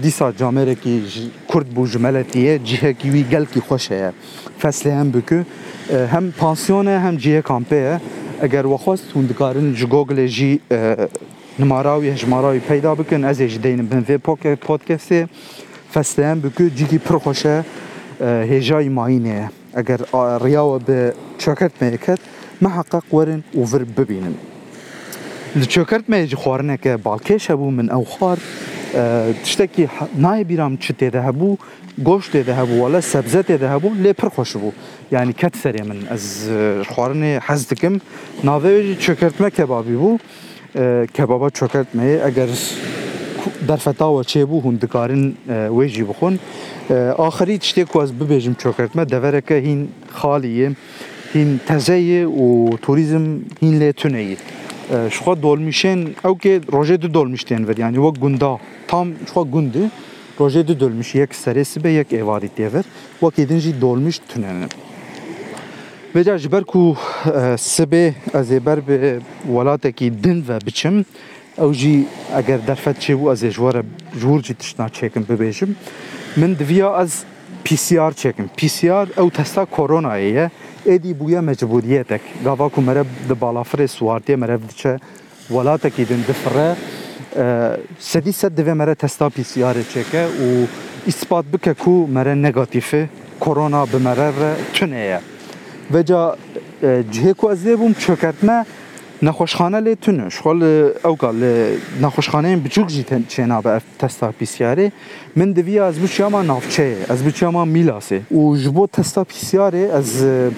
dîsa 0.04 0.28
camerekî 0.39 0.95
kurd 1.47 1.67
bû 1.76 1.88
ji 1.91 1.99
meletiye 1.99 2.65
cihekî 2.65 3.08
wî 3.15 3.23
gelkî 3.30 3.60
xweş 3.60 3.89
heye 3.91 4.12
feslê 4.62 4.91
hem 4.99 5.13
bike 5.13 5.39
hem 6.13 6.26
pansiyonê 6.41 6.95
hem 7.06 7.15
cihê 7.17 7.41
kampê 7.41 7.76
ye 7.89 7.99
eger 8.44 8.66
wexwast 8.68 9.08
hûn 9.16 9.30
dikarin 9.30 9.74
ji 9.74 9.86
Google 9.88 10.28
jî 10.28 10.60
nimarawiye 11.60 12.16
ji 12.18 12.26
marawî 12.28 12.60
peyda 12.68 12.98
bikin 13.00 13.24
ez 13.24 13.40
ê 13.42 13.48
ji 13.48 13.64
deynim 13.64 13.88
bin 13.92 14.02
vê 14.04 14.18
podcastê 14.68 15.28
fesleyen 15.92 16.38
bikû 16.44 16.70
cîkî 16.78 17.00
pir 17.00 17.16
xweş 17.24 17.46
e 17.46 17.60
hêjayî 18.22 18.90
mayînê 19.00 19.28
ye 19.38 19.50
eger 19.78 20.00
riyawa 20.46 20.88
bi 20.88 21.14
çökertmeyê 21.44 21.98
ket 22.06 22.20
meheqeq 22.62 23.04
werin 23.12 23.44
û 23.60 23.62
vir 23.74 23.84
bibînin 23.98 24.36
li 25.56 25.66
çökertmeyê 25.66 26.26
jî 26.26 26.36
xwarineke 26.36 26.94
balkêş 27.06 27.42
hebû 27.52 27.72
min 27.72 27.88
ew 27.88 28.04
xwar 28.14 28.40
تشتێکی 29.44 29.86
نای 30.26 30.42
بیرام 30.50 30.74
چ 30.84 30.86
تێدا 31.00 31.22
هەبوو 31.28 31.52
گۆشت 32.08 32.30
تێدا 32.36 32.54
هەبوو 32.62 32.80
وەە 32.84 33.02
سەبزە 33.14 33.42
تێدا 33.50 33.68
هەبوو 33.74 34.00
لێ 34.04 34.12
پر 34.20 34.30
خۆش 34.36 34.52
بوو 34.62 34.72
یعنی 35.14 35.34
کەت 35.42 35.56
سەرێ 35.64 35.84
من 35.90 36.00
ئەس 36.12 36.26
خواردنێ 36.92 37.32
حەز 37.48 37.62
دکم 37.70 37.96
ناوێژی 38.48 38.96
چکردمە 39.06 39.50
کەبابی 39.58 39.98
بوو 40.02 40.14
کەبابە 41.16 41.48
چۆکردمەیە 41.60 42.18
ئەگەر 42.26 42.50
دەرفەتاوە 43.70 44.22
چێبوو 44.32 44.64
هون 44.66 44.76
دکارن 44.84 45.24
وێژی 45.78 46.04
بخۆن 46.10 46.36
آخری 47.30 47.58
تشتێک 47.64 47.90
واز 47.96 48.10
ببێژم 48.20 48.56
چۆکردمە 48.64 49.04
دەvەرەکە 49.14 49.56
هین 49.68 49.82
خاڵیە 50.18 50.70
هین 51.36 51.50
تەزەیە 51.70 52.22
و 52.44 52.48
توریزم 52.86 53.26
هین 53.62 53.74
لێ 53.82 53.92
تونەیە. 54.02 54.40
شخوا 55.10 55.34
دولمشين 55.46 56.00
او 56.28 56.34
كي 56.44 56.54
روجي 56.76 56.96
دو 57.04 57.08
دولمشتين 57.18 57.62
ور 57.68 57.78
يعني 57.84 57.98
وك 58.06 58.16
غوندا 58.24 58.52
تام 58.92 59.08
شخوا 59.30 59.44
غوندي 59.54 59.86
روجي 60.40 60.62
دو 60.68 60.74
دولمش 60.82 61.10
يك 61.22 61.32
سرسي 61.44 61.80
به 61.84 61.90
يك 62.00 62.10
ايواري 62.14 62.48
تيفر 62.58 62.84
وك 63.24 63.36
يدنجي 63.44 63.72
دولمش 63.84 64.18
تنن 64.30 64.60
بجا 66.16 66.34
جبر 66.44 66.64
كو 66.72 66.82
سبه 67.76 68.06
ازبر 68.40 68.80
به 68.88 69.22
ولاته 69.58 69.90
كي 69.98 70.10
دن 70.24 70.40
و 70.50 70.52
بچم 70.68 70.96
او 71.64 71.72
جي 71.82 71.94
اگر 72.40 72.60
درفت 72.70 72.98
چه 73.04 73.14
بو 73.18 73.24
از 73.34 73.46
جوار 73.46 73.76
جور 74.22 74.40
جي 74.46 74.54
تشنا 74.60 74.88
چكم 74.98 75.24
ببيشم 75.32 75.72
من 76.38 76.52
دویا 76.62 76.90
از 77.04 77.14
PCR 77.74 78.12
çekin. 78.14 78.50
PCR 78.58 79.08
ev 79.20 79.30
testa 79.30 79.66
korona 79.66 80.18
ye. 80.18 80.50
êdî 80.86 81.13
bûye 81.19 81.39
mecburiyêtek 81.41 82.22
gava 82.43 82.69
ku 82.69 82.82
me 82.82 82.96
rev 82.96 83.06
di 83.30 83.34
balafirê 83.41 83.88
siwartiye 83.88 84.36
me 84.36 84.48
rev 84.48 84.60
diçe 84.69 85.00
welatekî 85.48 86.10
din 86.10 86.17
difire 86.28 86.76
sedî 88.00 88.34
sed 88.34 88.58
divê 88.58 88.74
me 88.74 88.88
re 88.88 88.96
testa 88.96 89.26
pîsyarê 89.28 89.84
çêke 89.93 90.24
û 90.46 90.65
îspat 91.08 91.46
bike 91.54 91.74
ku 91.74 92.08
me 92.08 92.26
re 92.26 92.34
negatîfê 92.36 93.08
korona 93.39 93.86
bi 93.93 93.98
me 94.04 94.15
re 94.17 94.28
re 94.41 94.54
tune 94.74 95.00
ye 95.00 95.19
ve 95.93 96.06
ca 96.06 96.36
e, 96.84 97.04
cihê 97.13 97.34
ku 97.34 97.52
ez 97.52 97.65
lê 97.65 97.74
bûm 97.80 97.93
çökertme 97.93 98.65
نخوشخانه 99.24 99.80
لی 99.80 99.96
تونه 99.96 100.30
شغل 100.30 100.62
اوگا 101.06 101.30
اه، 101.30 101.36
لی 101.36 101.52
نخوشخانه 102.02 102.48
این 102.48 102.64
بچوک 102.64 102.88
جی 102.88 103.04
چینا 103.28 103.62
به 103.62 103.70
اف 103.70 103.84
تستا 104.00 104.32
پیسیاره 104.32 104.92
من 105.36 105.52
دویا 105.52 105.88
از 105.88 106.00
بچه 106.00 106.26
ما 106.28 106.42
نافچه 106.42 106.98
از 107.10 107.24
بچه 107.26 107.48
ما 107.48 107.66
میلاسه 107.66 108.20
و 108.32 108.56
جبو 108.58 108.88
تستا 108.88 109.24
پیسیاره 109.24 109.90
از 109.94 110.24
به 110.24 110.52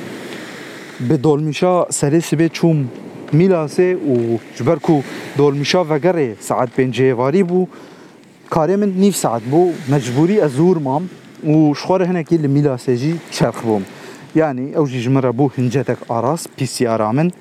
اه، 1.12 1.18
دولمیشا 1.18 1.90
سرسی 1.92 2.36
به 2.36 2.50
چوم 2.50 2.90
میلاسه 3.34 3.96
و 3.96 4.38
جبر 4.56 4.76
کو 4.76 5.02
دولمیشا 5.38 5.84
وگره 5.84 6.36
ساعت 6.40 6.70
پنجه 6.70 7.14
واری 7.14 7.44
بو 7.44 7.68
کاری 8.50 8.76
من 8.76 8.90
نیف 8.90 9.16
ساعت 9.16 9.42
بو 9.42 9.74
مجبوری 9.90 10.42
از 10.42 10.52
زور 10.52 10.78
مام 10.78 11.10
و 11.46 11.74
شخور 11.74 12.04
هنکی 12.04 12.38
لی 12.38 12.48
میلاسه 12.48 12.98
جی 12.98 13.20
چرخ 13.32 13.62
بوم 13.62 13.86
یعنی 14.36 14.76
او 14.76 14.88
جی 14.88 15.02
جمره 15.02 15.32
بو 15.32 15.50
هنجتک 15.58 15.98
آراس 16.10 16.48
پیسیارا 16.58 17.12
من 17.12 17.32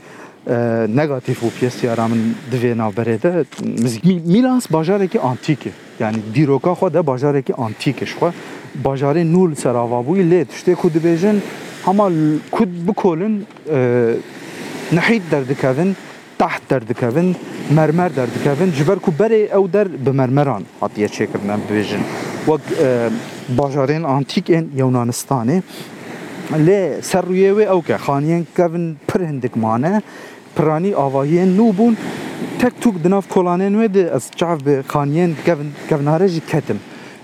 negatif 0.97 1.43
bu 1.43 1.51
piyasiyaramın 1.59 2.35
divena 2.53 2.97
berede 2.97 3.45
müzik 3.83 4.05
Milans 4.05 4.71
bajareki 4.73 5.21
antike 5.21 5.71
yani 6.01 6.17
diroka 6.35 6.73
xwe 6.73 6.95
de 6.95 7.07
bajareki 7.07 7.55
antike 7.55 8.05
xwe 8.05 8.33
bajarê 8.85 9.25
nûl 9.35 9.55
seravabûyî 9.55 10.23
lê 10.31 10.45
tiştê 10.47 10.75
ku 10.75 10.89
dibêjin 10.89 11.37
hema 11.85 12.09
kud 12.51 12.69
bikolin 12.89 13.47
nehîd 14.93 15.23
derdikevin 15.31 15.97
taht 16.39 16.71
derdikevin 16.71 17.37
mermer 17.75 18.17
derdikevin 18.17 18.71
ji 18.73 18.89
ber 18.89 18.99
ku 18.99 19.11
berê 19.21 19.43
ew 19.51 19.73
der 19.73 20.07
bi 20.07 20.13
mermeran 20.13 20.63
hatiye 20.81 21.07
çêkirinan 21.09 21.59
bibêjin 21.71 22.01
wek 22.47 22.61
e, 22.83 23.09
bajarên 23.57 24.03
antîk 24.05 24.51
ên 24.51 24.65
Yunanistanê 24.79 25.63
lê 26.53 27.03
ser 27.03 27.23
rûyê 27.25 27.51
wê 27.51 27.65
ew 27.65 27.81
ke 27.87 27.93
xaniyên 27.93 28.47
kevin 28.57 28.97
pir 29.09 29.21
hindik 29.21 29.57
mane 29.57 30.01
پرانی 30.57 30.95
آواهی 30.95 31.37
نو 31.59 31.69
بون 31.79 31.95
تک 32.61 32.75
توک 32.83 32.95
دناف 33.05 33.27
کولانین 33.35 33.75
ده 33.95 34.03
از 34.17 34.25
چعف 34.38 34.59
به 34.62 34.73
خانیین 34.93 35.31
گونهاره 35.90 36.29
جی 36.35 36.40
کتم 36.51 36.79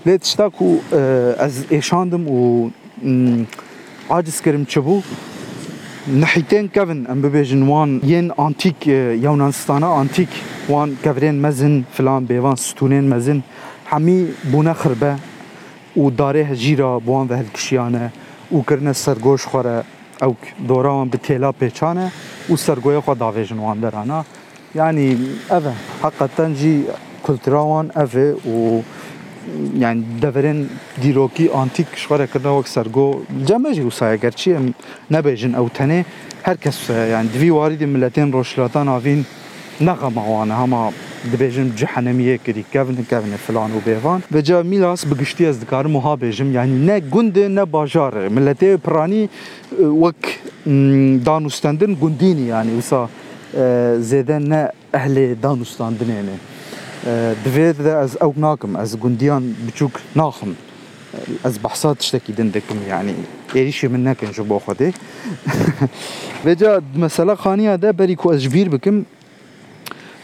لی 0.05 0.17
تشتا 0.21 0.47
کو 0.55 0.67
از 1.45 1.55
ایشاندم 1.69 2.23
و 2.27 2.69
عاجز 4.09 4.37
کرم 4.45 4.63
چبو 4.71 4.95
نحیتین 6.21 6.65
کون 6.77 6.99
ام 7.11 7.19
ببیجن 7.25 7.61
وان 7.71 7.89
یین 8.13 8.27
آنتیک 8.47 8.77
یونانستانه 9.25 9.87
آنتیک 10.01 10.29
وان 10.69 10.89
کورین 11.05 11.35
مزن 11.45 11.73
فلان 11.95 12.21
به 12.25 12.39
وان 12.41 12.55
ستونین 12.55 13.05
مزن 13.13 13.39
همی 13.91 14.17
بونه 14.51 14.73
خربه 14.73 15.13
و 16.03 16.09
داره 16.09 16.39
هجیرا 16.41 16.99
بوان 16.99 17.27
و 17.27 17.33
هلکشیانه 17.37 18.11
و 18.55 18.61
کرنه 18.69 18.93
سرگوش 18.93 19.45
خوره 19.45 19.83
او 20.21 20.35
دوران 20.67 21.09
به 21.09 21.17
تیلا 21.17 21.51
پیچانه 21.51 22.11
و 22.51 22.57
سرگوی 22.57 22.99
خود 22.99 23.17
داویژن 23.19 23.57
وان 23.57 23.79
درانا 23.79 24.25
یعنی 24.75 25.07
اوه 25.49 25.73
حقیقتا 26.03 26.45
جی 26.59 26.85
کلترا 27.23 27.65
وان 27.65 27.91
اوه 27.95 28.35
و 28.55 28.81
یعنی 29.79 30.03
دەبرێن 30.23 30.59
دیرۆکی 31.03 31.45
ئانتیک 31.55 31.87
شوارەکردنەوەک 32.03 32.67
سەرگۆ 32.75 33.07
جەمەژی 33.49 33.83
وسایە 33.89 34.17
گەرچی 34.23 34.49
ئەم 34.57 34.65
نەبێژن 35.15 35.53
ئەو 35.59 35.67
تەنێ 35.77 35.99
هەر 36.47 36.57
کەس 36.63 36.77
یان 37.13 37.25
دوی 37.33 37.49
واریدی 37.57 37.87
ملەتێن 37.95 38.27
ڕۆژلاتان 38.35 38.87
ئاوین 38.93 39.21
نغمه 39.81 40.29
وانا 40.31 40.55
هما 40.65 40.91
دبيجم 41.33 41.69
جحەنەمیە 41.79 42.37
كري 42.45 42.63
كافن 42.73 43.03
كافن 43.09 43.35
فلان 43.47 43.71
وبيفان 43.75 44.21
بجا 44.31 44.59
و 44.59 44.63
بێوان 44.63 44.65
بەجا 44.65 44.65
میلاس 44.65 45.05
بيجم 45.05 46.51
يعني 46.53 46.71
نا 46.85 47.01
وها 47.11 47.47
نا 47.47 47.63
باجار 47.63 48.29
نە 48.29 48.87
براني 48.87 49.29
وك 49.79 50.15
دانو 51.25 51.49
ملەتێ 51.49 51.81
پرانی 51.81 52.47
يعني 52.49 52.73
وصا 52.77 53.07
گوندینی 53.55 54.47
نا 54.47 54.71
أهل 54.95 55.35
دانو 55.41 55.63
آه، 55.63 55.95
نە 55.99 56.11
آه، 56.11 56.13
يعني 56.13 56.37
دفيد 57.45 57.75
دەوێت 57.75 57.85
از 57.87 58.15
ئەو 58.17 58.31
ناكم 58.37 58.75
از 58.77 58.97
گوندیان 58.97 59.53
بچووک 59.67 59.91
ناخم 60.15 60.53
از 61.45 61.57
بحثات 61.63 61.97
تشتكي 61.97 62.33
دندكم 62.33 62.75
يعني 62.87 63.13
دن 63.55 63.71
من 63.83 64.03
نکن 64.03 64.31
جو 64.31 64.43
با 64.43 64.59
خودی. 64.59 64.91
و 66.45 66.53
جا 66.53 66.81
مثلا 66.95 67.35
خانیه 67.35 67.75
ده 67.75 67.91
بری 67.91 68.15
کو 68.15 68.31
از 68.31 68.43
ئەژبیر 68.45 68.69
بکم 68.69 69.05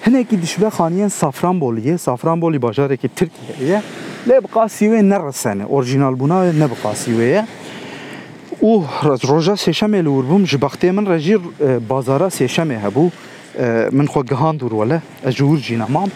Hinekî 0.07 0.41
dişve 0.41 0.65
xaniyên 0.67 1.09
Safranboliyê, 1.21 1.97
Safranbolî 1.97 2.61
bajarekî 2.61 3.07
Tirkiyeyê 3.07 3.63
ye. 3.69 3.81
Lê 4.27 4.43
bi 4.43 4.47
qasîwê 4.47 5.09
neresene, 5.09 5.65
orijinal 5.65 6.13
bûna 6.19 6.43
ne 6.59 6.65
bi 6.71 6.75
qasîwê 6.83 7.23
ye. 7.29 7.45
û 8.61 8.83
roja 9.27 9.51
sêşemê 9.53 9.99
li 10.05 10.09
wirbûm 10.17 10.45
ji 10.47 10.57
bextê 10.57 10.91
min 10.91 11.05
re 11.05 11.19
jî 11.19 11.33
e, 11.59 11.89
bazara 11.89 12.23
sêşemê 12.25 12.75
hebû 12.85 13.11
e, 13.59 13.89
min 13.91 14.03
xwe 14.07 14.21
gihandûr 14.21 14.69
wele 14.69 15.01
ez 15.25 15.31
ji 15.35 15.43
wir 15.43 15.57
jî 15.57 15.79
nemam 15.79 16.09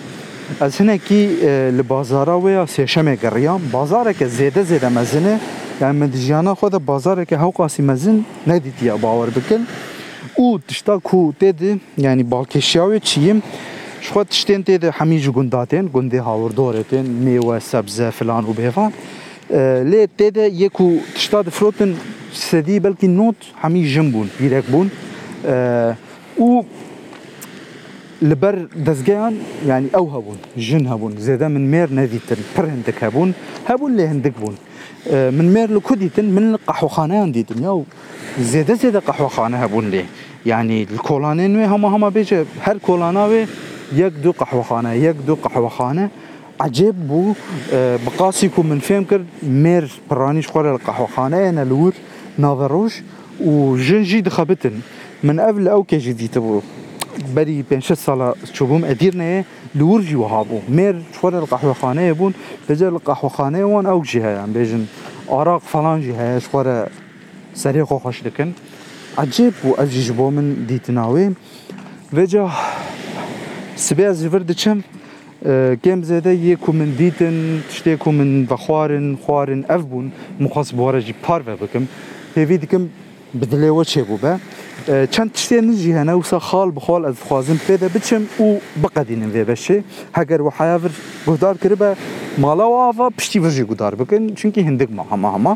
ez 0.62 0.80
hinekî 0.80 1.30
e, 1.44 1.48
li 1.78 1.90
bazara 1.90 2.32
wê 2.32 2.52
ya 2.52 2.64
sêşemê 2.64 3.14
giriyam 3.22 3.62
bazareke 3.74 4.26
zêde 4.26 4.62
zêde 4.64 4.94
mezin 4.94 5.26
e 5.26 5.38
yani 5.80 6.00
min 6.00 6.14
di 6.14 6.18
jiyana 6.18 6.52
xwe 6.52 6.72
de 6.72 6.88
bazareke 6.88 7.36
hewqasî 7.38 7.82
mezin 7.82 8.26
nedîtiye 8.48 9.02
bawer 9.04 9.36
bikin 9.36 9.68
û 10.38 10.62
tişta 10.62 11.00
ku 11.00 11.34
tê 11.42 11.78
yani 11.98 12.22
balkêşiya 12.26 12.84
wê 12.96 13.00
çiyim 13.00 13.42
شخوت 14.02 14.28
تشتين 14.30 14.64
تيدي 14.64 14.92
حميج 14.92 15.30
قنداتين 15.30 15.88
قندي 15.88 16.20
هاور 16.20 16.52
دورتين 16.52 17.26
ميوة 17.26 17.60
سبزة 17.60 18.10
فلان 18.10 18.46
وبيفان 18.46 18.92
آه، 19.54 19.84
لي 19.84 20.08
تيدا 20.18 20.46
يكو 20.46 20.96
تشتاد 21.16 21.50
فروتن 21.50 21.96
سدي 22.34 22.80
بلكي 22.80 23.08
نوت 23.08 23.36
حمي 23.56 23.84
جنبون 23.84 24.30
بيرك 24.40 24.64
بون 24.72 24.90
آه، 25.46 25.96
و 26.40 26.62
لبر 28.22 28.68
دزجان 28.76 29.38
يعني 29.68 29.88
او 29.96 30.08
هبون 30.10 30.38
جن 30.58 30.88
هبون 30.88 31.16
زيدا 31.18 31.48
من 31.48 31.72
مير 31.72 31.90
ناديتن 31.90 32.36
بر 32.58 32.66
هندك 32.66 33.04
هبون 33.04 33.34
هبون 33.70 33.96
لي 33.98 34.08
هندك 34.08 34.34
بون 34.42 34.56
آه، 35.12 35.30
من 35.30 35.54
مير 35.54 35.72
لكوديتن 35.74 36.26
من 36.26 36.54
القحوخانه 36.54 37.28
ديتن 37.28 37.64
ياو 37.64 37.84
زيدا 38.42 38.74
زيدا 38.74 39.00
خانه 39.10 39.58
هبون 39.58 39.92
لي 39.92 40.06
يعني 40.46 40.84
الكولانين 40.84 41.64
هما 41.64 41.88
هما 41.90 42.10
بيجي 42.10 42.44
هر 42.62 42.78
كولانا 42.78 43.46
يك 43.92 44.12
دو 44.24 44.32
قهوخانه 44.32 44.94
يك 44.94 45.16
دو 45.28 45.36
قهوخانه 45.36 46.10
عجب 46.62 47.08
بو 47.08 47.34
آه، 47.74 48.00
بقاسيكم 48.06 48.66
من 48.70 48.80
فهم 48.80 49.04
كر 49.04 49.24
مير 49.44 49.92
برانيش 50.10 50.48
خور 50.48 50.76
القهوخانه 50.76 51.50
انا 51.50 51.64
لور 51.64 51.94
نظروش 52.40 53.02
وجنجي 53.42 54.22
دخبتن 54.22 54.72
من 55.24 55.40
قبل 55.40 55.68
او 55.68 55.84
كي 55.84 55.98
جديد 55.98 56.38
بو 56.38 56.62
بري 57.36 57.64
بين 57.70 57.82
شت 57.82 57.94
سالا 57.98 58.34
شوبوم 58.54 58.86
اديرنا 58.86 59.44
لور 59.76 60.02
جي 60.02 60.16
وهابو 60.16 60.60
مير 60.70 61.02
شوار 61.22 61.40
القهوخانه 61.40 62.02
يبون 62.02 62.34
فجر 62.68 62.90
القهوخانه 62.90 63.64
وان 63.66 63.86
او 63.86 64.02
جهه 64.02 64.30
يعني 64.30 64.54
بيجن 64.54 64.86
أراق 65.30 65.62
فلان 65.62 66.02
جهه 66.02 66.40
شوار 66.40 66.90
سريق 67.56 67.86
خوش 67.94 68.22
دكن 68.24 68.52
عجيب 69.18 69.54
و 69.66 69.74
اجي 69.74 70.02
جبو 70.02 70.30
من 70.30 70.66
ديتناوي 70.70 71.34
فجر 72.12 72.50
Sibe 73.76 74.14
e, 75.46 75.76
gemzede 75.84 76.30
yê 76.30 76.56
ku 76.56 76.74
min 76.74 76.98
dîtin 76.98 77.62
tiştê 77.72 77.98
ku 77.98 78.12
min 78.12 78.48
vexwarin 78.52 79.16
xwarin 79.24 79.66
ev 79.70 79.82
bûn 79.92 80.12
mixwas 80.40 80.74
bi 80.74 80.78
wara 80.78 81.02
jî 81.02 81.14
parve 81.24 81.56
bikim 81.62 81.88
pêvî 82.36 82.62
dikim 82.62 82.92
bi 83.34 83.46
dilê 83.46 83.70
we 83.86 84.02
çêbû 84.02 84.22
be 84.24 84.38
e, 84.88 85.08
çend 85.12 85.30
tiştê 85.30 85.62
min 85.62 85.74
jî 85.76 85.96
hene 85.96 86.14
wisa 86.14 86.38
xal 86.38 86.76
bi 86.76 86.80
xal 86.80 87.04
ez 87.10 87.16
dixwazim 87.18 87.58
pê 87.68 87.82
de 87.82 87.88
biçim 87.96 88.24
û 88.40 88.60
biqedînim 88.84 89.32
vê 89.34 89.44
beşê 89.52 89.82
heger 90.14 90.38
wehaya 90.38 90.84
vir 90.84 90.92
guhdar 91.26 91.58
kiribe 91.58 91.96
mala 92.38 92.64
û 92.64 92.74
ava 92.84 93.10
piştî 93.10 93.44
vir 93.44 93.50
jî 93.50 93.64
guhdar 93.64 94.00
bikin 94.00 94.34
çünkü 94.36 94.62
hindik 94.62 94.90
ma 94.90 95.06
hema 95.12 95.34
hema 95.34 95.56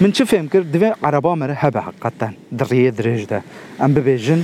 min 0.00 0.10
çi 0.10 0.22
fêm 0.24 0.48
kir 0.48 0.64
divê 0.74 0.94
ereba 1.02 1.34
me 1.36 1.48
re 1.48 1.54
hebe 1.54 1.78
heqeten 1.80 2.32
di 2.58 2.62
rêyê 2.62 2.92
dirêj 2.98 3.28
de 3.28 3.42
em 3.80 3.90
bibêjin 3.96 4.42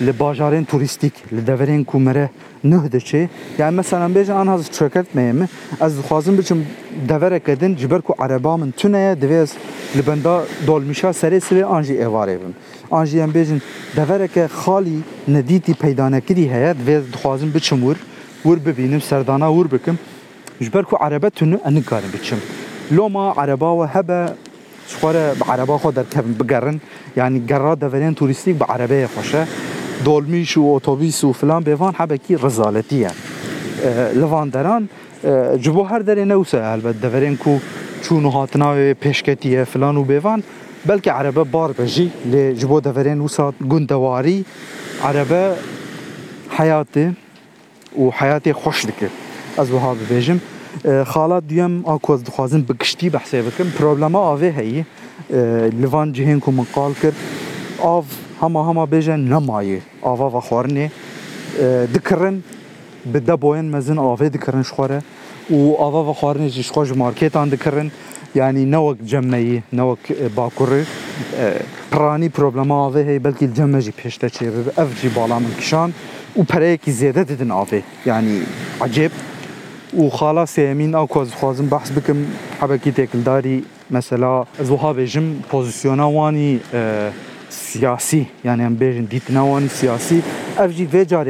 لباجارين 0.00 0.66
توريستيك 0.70 1.14
لدفرين 1.32 1.84
كومره 1.84 2.26
نه 2.70 2.98
شيء 3.10 3.28
يعني 3.58 3.76
مثلا 3.76 4.14
بيجي 4.14 4.32
أنا 4.32 4.54
هذا 4.54 4.62
شركت 4.78 5.06
مهم 5.14 5.40
از 5.84 5.92
خازم 6.08 6.36
بيجي 6.36 6.54
دفره 7.10 7.38
كدن 7.46 7.72
جبركو 7.80 8.12
عربا 8.22 8.52
من 8.56 8.70
تونه 8.78 9.12
دفيز 9.22 9.50
لبندا 9.96 10.34
دولمشا 10.66 11.12
سري 11.20 11.40
سري 11.40 11.64
انجي 11.76 11.94
ايواري 12.00 12.36
بم 12.40 12.52
انجي 12.98 13.24
ام 13.24 13.30
بيجي 13.30 13.56
دفره 13.96 14.26
كه 14.34 14.46
خالي 14.46 14.98
نديتي 15.34 15.74
پيدانه 15.84 16.18
كدي 16.28 16.44
هيا 16.54 16.72
دفيز 16.80 17.04
خازم 17.22 17.50
بيجي 17.50 17.76
مور 17.76 17.96
ور 18.44 18.58
ببينم 18.66 19.00
سردانا 19.00 19.48
ور 19.48 19.66
بكم 19.66 19.96
جبر 20.62 20.84
كو 20.84 20.96
عربا 20.96 21.28
تونه 21.28 21.58
انكارم 21.68 22.10
بچم 22.14 22.40
لوما 22.90 23.30
عربا 23.40 23.68
وهبه 23.68 24.20
شخوره 24.90 25.36
عربا 25.48 25.76
خود 25.76 25.94
دركب 25.94 26.38
بقرن 26.38 26.78
يعني 27.16 27.38
قرار 27.50 27.74
دفرين 27.74 28.14
توريستيك 28.14 28.56
بعربية 28.56 29.06
خوشه 29.16 29.46
دولمیش 30.04 30.56
و 30.58 30.64
اتوبیس 30.66 31.24
و 31.24 31.32
فلان 31.32 31.62
بیوان 31.64 31.94
حبکی 31.94 32.36
رزالتیه 32.36 33.10
دران 34.52 34.88
جبو 35.60 35.82
هر 35.82 35.98
دره 35.98 36.24
نوسه 36.24 36.64
البته 36.64 36.98
دورین 37.08 37.36
کو 37.36 37.58
چونو 38.02 38.30
هاتناوی 38.30 38.94
پیشکتیه 38.94 39.64
فلان 39.64 39.96
و 39.96 40.04
بیوان 40.04 40.42
بلکه 40.86 41.12
عربه 41.12 41.44
بار 41.44 41.72
بجی 41.72 42.12
لی 42.24 42.54
جبو 42.54 42.80
دورین 42.80 43.20
وسط 43.20 43.54
گندواری 43.70 44.44
عربه 45.04 45.52
حیاتی 46.50 47.16
و 47.98 48.10
حیاتی 48.12 48.52
خوش 48.52 48.84
دکر 48.84 49.08
از 49.58 49.70
وها 49.70 49.94
ببیجم 49.94 50.40
خالات 51.06 51.44
دیم 51.44 51.86
آکوز 51.86 52.24
دخوازم 52.24 52.62
بگشتی 52.62 53.10
بحثی 53.10 53.40
بکن 53.42 53.70
پروبلما 53.70 54.18
آوه 54.18 54.52
هایی 54.56 54.86
لوان 55.80 56.12
جهین 56.12 56.40
کو 56.40 56.52
منقال 56.52 56.92
کرد 56.92 57.14
آف 57.80 58.04
هما 58.44 58.60
هما 58.70 58.84
بيجن 58.84 59.18
نماي 59.28 59.80
آوا 60.04 60.28
و 60.36 60.40
خورني 60.40 60.90
آه، 61.60 61.84
دكرن 61.84 62.40
بدبوين 63.06 63.70
مزن 63.70 63.98
آوا 63.98 64.16
دكرن 64.28 64.62
شخوره 64.62 65.02
و 65.50 65.74
آوا 65.74 66.10
و 66.10 66.12
خورني 66.12 66.48
جي 66.48 66.62
شخوش 66.62 66.90
ماركت 66.92 67.36
آن 67.36 67.50
دكرن 67.50 67.90
يعني 68.36 68.64
نوك 68.64 68.96
جمعي 69.02 69.62
نوك 69.72 69.98
باكوري 70.36 70.84
آه، 71.36 71.60
پراني 71.92 72.30
پروبلما 72.38 72.72
آوا 72.74 72.96
هي 72.98 73.18
بلکل 73.18 73.52
جمعي 73.52 73.80
جي 73.80 73.92
پشتا 73.92 74.28
چه 74.28 74.42
اف 74.78 75.02
جي 75.02 75.08
بالا 75.08 75.38
من 75.38 75.54
کشان 75.58 75.92
و 76.36 76.42
پرهي 76.42 76.76
كي 76.84 76.90
زيادة 76.92 77.22
ددن 77.22 77.50
آوا 77.50 77.66
يعني 78.06 78.40
عجب 78.80 79.10
و 79.96 80.08
خالا 80.08 80.44
سيامين 80.44 80.94
او 80.94 81.06
كواز 81.06 81.30
خوازم 81.32 81.66
بحث 81.66 81.90
بكم 81.90 82.24
حبكي 82.60 82.90
تاكل 82.90 83.22
داري 83.22 83.64
مثلا 83.90 84.44
زوها 84.62 84.92
بيجم 84.92 85.34
پوزيسيونا 85.52 86.02
واني 86.04 86.58
آه، 86.74 87.12
سیاسی 87.62 88.26
یعنی 88.44 88.64
ام 88.68 88.74
بیژن 88.80 89.04
دیت 89.12 89.26
نوانی 89.36 89.68
سیاسی 89.80 90.18
اف 90.62 90.70
جی 90.76 90.84
وی 90.92 91.02
اوسا 91.02 91.28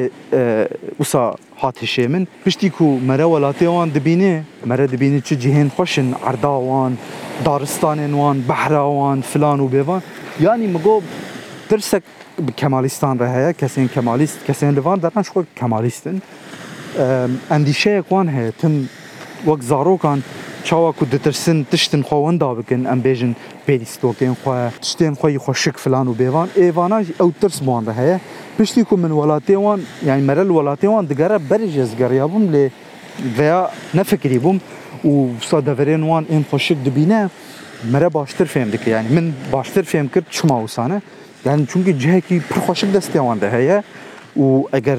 وسا 1.00 1.22
هاتشي 1.60 2.06
من 2.06 2.24
پشتی 2.46 2.68
کو 2.70 2.86
مره 3.08 3.24
ولاته 3.24 3.68
وان 3.68 3.88
دبینه 3.88 4.44
مره 4.66 4.86
دبینه 4.86 5.20
چه 5.20 5.36
جهین 5.36 5.68
خوشن 5.76 6.14
عردا 6.28 6.60
وان 6.60 6.96
دارستان 7.44 8.14
وان 8.14 8.40
بحرا 8.40 8.90
وان 8.90 9.20
فلان 9.20 9.60
و 9.60 9.66
بیوان 9.68 10.02
یعنی 10.40 10.66
مگو 10.66 11.02
ترسک 11.70 12.02
کمالیستان 12.58 13.18
را 13.18 13.32
هیا 13.34 13.52
کسین 13.52 13.88
کمالیست 13.88 14.38
کسین 14.48 14.70
لوان 14.70 14.98
دارن 14.98 15.22
شو 15.22 15.44
کمالیستن 15.56 16.22
اندیشه 17.50 18.04
وان 18.10 18.28
هه 18.28 18.50
تم 18.50 18.88
زارو 19.44 19.62
زاروکان 19.62 20.22
çawa 20.64 20.98
ku 20.98 21.06
ditirsin 21.12 21.64
tiştin 21.64 22.02
xwe 22.02 22.16
wenda 22.16 22.58
bikin 22.58 22.84
em 22.84 23.00
bêjin 23.04 23.32
perîstokên 23.66 24.32
xwe 24.42 24.70
tiştên 24.82 25.12
xwe 25.20 25.30
yî 25.32 25.38
xweşik 25.38 25.76
filan 25.84 26.06
û 26.06 26.16
bêvan 26.20 26.48
êvana 26.66 27.00
ew 27.02 27.30
tirs 27.40 27.58
wan 27.58 27.86
de 27.86 27.92
heye 27.92 28.20
piştî 28.58 28.84
ku 28.84 28.98
min 28.98 29.08
welatê 29.10 29.54
wan 29.66 29.80
yani 30.06 30.22
merel 30.22 30.46
welatê 30.48 30.80
wan 30.94 31.08
digere 31.08 31.38
berê 31.50 31.68
jê 31.74 31.84
zgeriyabûm 31.84 32.44
lê 32.54 32.70
veya 33.38 33.70
nefikirîbûm 33.94 34.58
û 35.04 35.30
wisa 35.40 35.56
deverên 35.66 36.00
wan 36.00 36.24
ên 36.24 36.42
xweşik 36.44 36.84
dibîne 36.84 37.28
mere 37.90 38.14
baştir 38.14 38.46
fêm 38.46 38.72
dike 38.72 38.90
yani 38.90 39.08
min 39.08 39.32
baştir 39.52 39.84
fêm 39.84 40.08
kir 40.08 40.22
çima 40.30 40.54
wîsane 40.54 41.00
yani 41.44 41.64
çünkü 41.72 41.98
cihekî 41.98 42.42
pir 42.48 42.56
xweşik 42.56 42.94
destê 42.94 43.12
wan 43.12 43.40
de 43.40 43.50
heye 43.50 43.82
û 44.38 44.76
eger 44.76 44.98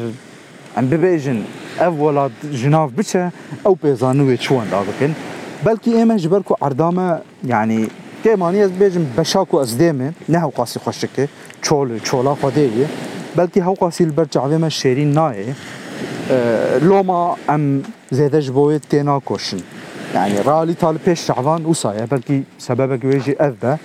em 0.78 0.86
bibêjin 0.92 1.38
ev 1.80 1.92
welat 1.92 2.32
ji 2.54 2.72
nav 2.72 2.90
biçe 2.98 3.32
ew 3.66 3.74
pêzanû 3.84 4.22
wê 4.22 4.38
çiwan 4.38 4.72
da 4.72 4.84
bikin 4.94 5.16
بلكي 5.64 5.96
ايمن 5.98 6.18
جبركو 6.18 6.56
عردامه 6.62 7.20
يعني 7.46 7.88
تيماني 8.24 8.68
بيجم 8.68 9.06
بشاكو 9.18 9.62
ازديمه 9.62 10.12
نه 10.30 10.52
قاسي 10.58 10.80
خوشكه 10.80 11.28
چول 11.64 11.90
چولا 12.08 12.36
خديه 12.44 12.86
بلكي 13.38 13.62
هو 13.64 13.74
قاسي 13.74 14.04
البرجع 14.04 14.46
بما 14.48 14.70
شيرين 14.70 15.14
ناي 15.14 15.46
أه 16.32 16.78
لوما 16.78 17.36
ام 17.50 17.82
زيده 18.12 18.40
جبوي 18.40 18.80
تينا 18.80 19.22
كوشن 19.26 19.60
يعني 20.14 20.40
رالي 20.42 20.74
طالب 20.74 21.00
بيش 21.08 21.22
شعبان 21.22 21.66
وصايا 21.66 22.06
بلكي 22.06 22.44
سببك 22.60 23.04
ويجي 23.06 23.36
اذى 23.42 23.78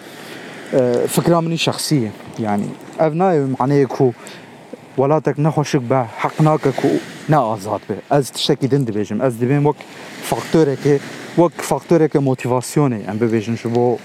أه 0.75 1.07
فكره 1.07 1.41
مني 1.41 1.57
شخصيه 1.57 2.11
يعني 2.41 2.67
افناي 3.01 3.47
معناه 3.61 3.85
كو 3.85 4.13
ولاتك 4.97 5.41
نخوشك 5.41 5.81
به 5.81 6.05
حقناك 6.05 6.61
كو 6.83 6.89
نا 7.29 7.55
ازاد 7.55 7.81
به 7.89 7.97
از 8.17 8.31
تشتكي 8.33 8.67
دند 8.67 8.91
بيجم 8.91 9.23
از 9.23 9.35
دبين 9.35 9.67
وك 9.67 9.77
فاكتورك 10.23 11.01
و 11.39 11.49
کفتره 11.59 12.09
که 12.09 12.19
موتیواسیونه 12.19 13.05
ام 13.09 13.19
به 13.19 13.27
بیشتر 13.27 13.55
شو 13.55 13.71
بو 13.71 13.99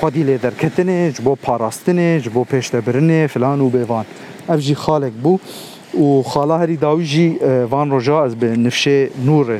خودی 0.00 0.22
لیدر 0.22 0.50
کتنه 0.58 1.12
پاراستنه 1.42 2.20
چ 2.60 2.74
برنه 2.74 3.26
فلان 3.26 3.60
و 3.60 3.68
بیوان 3.70 4.04
اب 4.48 4.56
جی 4.60 4.74
خالق 4.74 5.12
بو 5.22 5.38
و 5.94 6.22
خاله 6.22 6.58
هری 6.58 6.76
داویجی 6.76 7.38
وان 7.70 7.90
رجع 7.92 8.12
از 8.14 8.34
به 8.36 8.56
نفشه 8.56 9.08
نور 9.24 9.58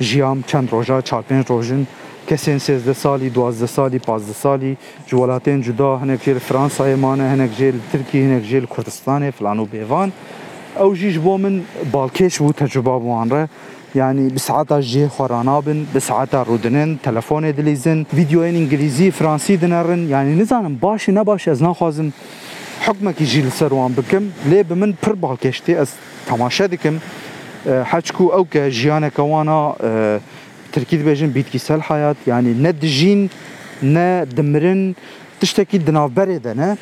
جیام 0.00 0.44
چند 0.46 0.68
رجع 0.72 1.00
چهل 1.00 1.20
پنج 1.20 1.44
رجین 1.50 1.86
کسی 2.26 2.50
از 2.52 2.96
سالی 2.96 3.30
دو 3.30 3.52
سالی 3.52 3.98
پاس 3.98 4.22
سالی 4.34 4.76
جوالاتن 5.06 5.60
جدا 5.60 5.96
هنگیر 5.96 6.38
فرانسه 6.38 6.80
ایمانه 6.84 7.28
هنگیر 7.28 7.74
ترکی 7.92 8.22
هنگیر 8.22 8.66
کردستان 8.76 9.30
فلان 9.30 9.58
و 9.58 9.64
بیوان 9.64 10.12
اوجیش 10.80 11.18
بومن 11.18 11.62
بالکش 11.92 12.38
بود 12.38 12.54
تجربه 12.54 12.90
بوانره 12.98 13.48
يعني 13.94 14.28
بساعتها 14.28 14.80
جي 14.80 15.08
خورانابن 15.08 15.86
بساعتها 15.96 16.42
رودنن 16.42 16.96
تلفون 17.02 17.54
دليزن 17.54 18.04
فيديوين 18.10 18.54
انجليزي 18.56 19.10
فرانسي 19.10 19.56
دنرن 19.56 20.08
يعني 20.10 20.34
نزانم 20.34 20.74
باشي 20.74 21.12
نباشي 21.12 21.50
از 21.52 21.62
ناخوازم 21.62 22.10
حكمكي 22.80 23.24
جي 23.24 23.42
لسروان 23.42 23.92
بكم 23.92 24.28
لي 24.46 24.62
بمن 24.62 24.94
پر 25.06 25.12
باكشتي 25.12 25.82
از 25.82 25.90
تماشا 26.28 26.66
دكم 26.66 26.98
حچكو 27.84 28.20
او 28.32 28.44
که 28.50 28.68
جیانه 28.68 29.08
کوانا 29.08 29.76
ترکی 30.72 30.96
دبیجن 30.96 31.26
بیتکیسل 31.30 31.80
حیات 31.82 32.16
یعنی 32.26 32.52
نه 32.54 32.70
دجین 32.70 33.28
نه 33.82 34.24
دمرن 34.24 34.94
تشتکی 35.40 35.78
دناو 35.78 36.08
برده 36.16 36.54
نه 36.54 36.76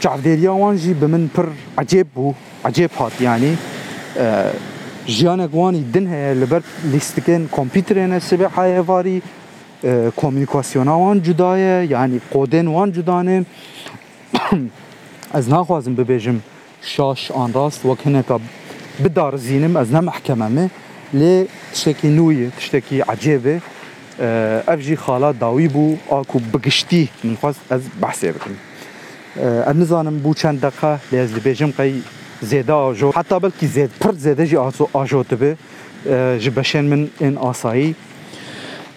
çavderiya 0.00 0.50
wan 0.54 0.76
jî 0.76 1.02
bi 1.02 1.06
min 1.06 1.30
pir 1.36 1.44
ecêb 1.82 2.06
bû 2.16 2.34
ecêb 2.68 2.90
hat 2.98 3.20
yani 3.20 3.48
جیانه 5.06 5.46
گوانی 5.46 5.84
دن 5.92 6.06
های 6.06 6.34
لبر 6.34 6.62
لیستکن 6.84 7.46
کامپیوتر 7.52 8.06
نه 8.06 8.18
سبه 8.18 8.48
های 8.48 8.78
واری 8.78 9.22
کمیکاسیون 10.16 10.86
یعنی 10.86 10.98
وان 10.98 11.22
جدایه 11.22 11.86
یعنی 11.90 12.20
قودن 12.30 12.66
وان 12.66 12.92
جدانه 12.92 13.44
از 15.32 15.48
نخوازم 15.50 15.94
ببیجم 15.94 16.40
شاش 16.82 17.30
آن 17.30 17.52
راست 17.52 17.84
و 17.86 17.94
کنه 17.94 18.22
که 18.28 18.38
بدار 19.04 19.36
زینم 19.36 19.76
از 19.76 19.92
نم 19.92 20.08
احکممه 20.08 20.70
لی 21.12 21.48
تشتکی 21.72 22.08
نوی 22.08 22.50
تشتکی 22.50 23.00
عجیبه 23.00 23.62
افجی 24.68 24.96
خالا 24.96 25.32
داوی 25.32 25.68
بو 25.68 25.96
آکو 26.10 26.38
بگشتی 26.38 27.08
من 27.24 27.34
خواست 27.34 27.60
از 27.70 27.80
بحثی 28.00 28.32
بکنم 28.32 29.80
نزانم 29.82 30.18
بو 30.18 30.34
چند 30.34 30.60
دقه 30.60 30.98
لی 31.12 31.18
از 31.18 31.32
لبیجم 31.32 31.70
قی 31.70 32.02
زیده 32.44 32.72
آجو 32.72 33.10
بلكي 33.40 33.66
زيد 33.66 33.90
برد 34.00 34.16
پر 34.16 34.36
جي 34.42 34.44
جی 34.44 34.56
آجو 34.94 35.22
تبي 35.22 35.56
آه، 36.08 36.36
جبشن 36.38 36.84
من 36.84 37.08
ان 37.22 37.38
آسایی 37.38 37.94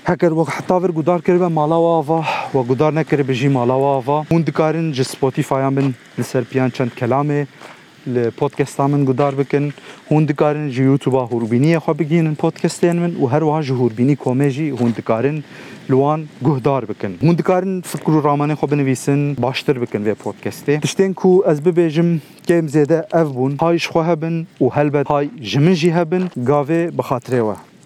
هكر 0.06 0.34
وقت 0.34 0.50
حتى 0.50 0.74
ور 0.74 0.92
گودار 0.92 1.22
کرد 1.22 1.40
به 1.40 1.48
مالا 1.48 1.76
و 1.82 1.86
آوا 1.86 2.24
و 2.54 2.64
گودار 2.64 2.94
نکرد 2.94 3.28
به 3.28 3.34
جی 3.34 3.48
مالا 3.48 3.80
و 3.80 3.84
آوا 3.84 4.26
اون 4.32 4.44
جي 4.46 4.92
جی 4.92 5.04
سپوتیفای 5.04 5.64
هم 5.64 5.74
من 5.74 5.94
لسر 6.18 6.42
پیان 6.42 6.72
چند 6.72 6.92
کلامه 7.00 7.48
البودكاست 8.08 8.82
من 8.82 9.06
قدار 9.06 9.36
بكن 9.36 9.72
هون 10.12 10.26
دكارن 10.26 10.70
جي 10.70 10.84
يوتيوب 10.84 11.16
هوربيني 11.16 11.80
خو 11.80 11.94
بجين 11.94 12.28
البودكاستين 12.28 12.96
من 12.96 13.16
وهر 13.20 13.44
وها 13.44 13.62
جهوربيني 13.62 14.16
كوميجي 14.16 14.72
هون 14.72 14.94
دكارن 14.98 15.42
لوان 15.90 16.26
گهدار 16.46 16.86
بکن 16.86 17.14
مون 17.22 17.36
دکارن 17.36 17.82
فکر 17.86 18.10
و 18.12 18.22
رامانه 18.22 18.56
خوب 18.56 18.74
نویسن 18.74 19.34
باشتر 19.34 19.80
بکن 19.80 20.04
وی 20.04 20.14
پودکسته 20.14 20.78
تشتین 20.80 21.14
کو 21.14 21.44
از 21.46 21.64
ببیجم 21.64 22.20
کم 22.48 22.68
زیده 22.68 23.06
اف 23.14 23.28
بون 23.28 23.58
هایش 23.62 23.88
خواه 23.88 24.16
بن 24.16 24.48
و 24.62 24.68
هلبت 24.70 25.08
های 25.08 25.28
جمن 25.42 25.74
جی 25.74 25.90
هبن 25.90 26.30
گاوه 26.46 26.92
بخاطره 26.98 27.42
و 27.42 27.77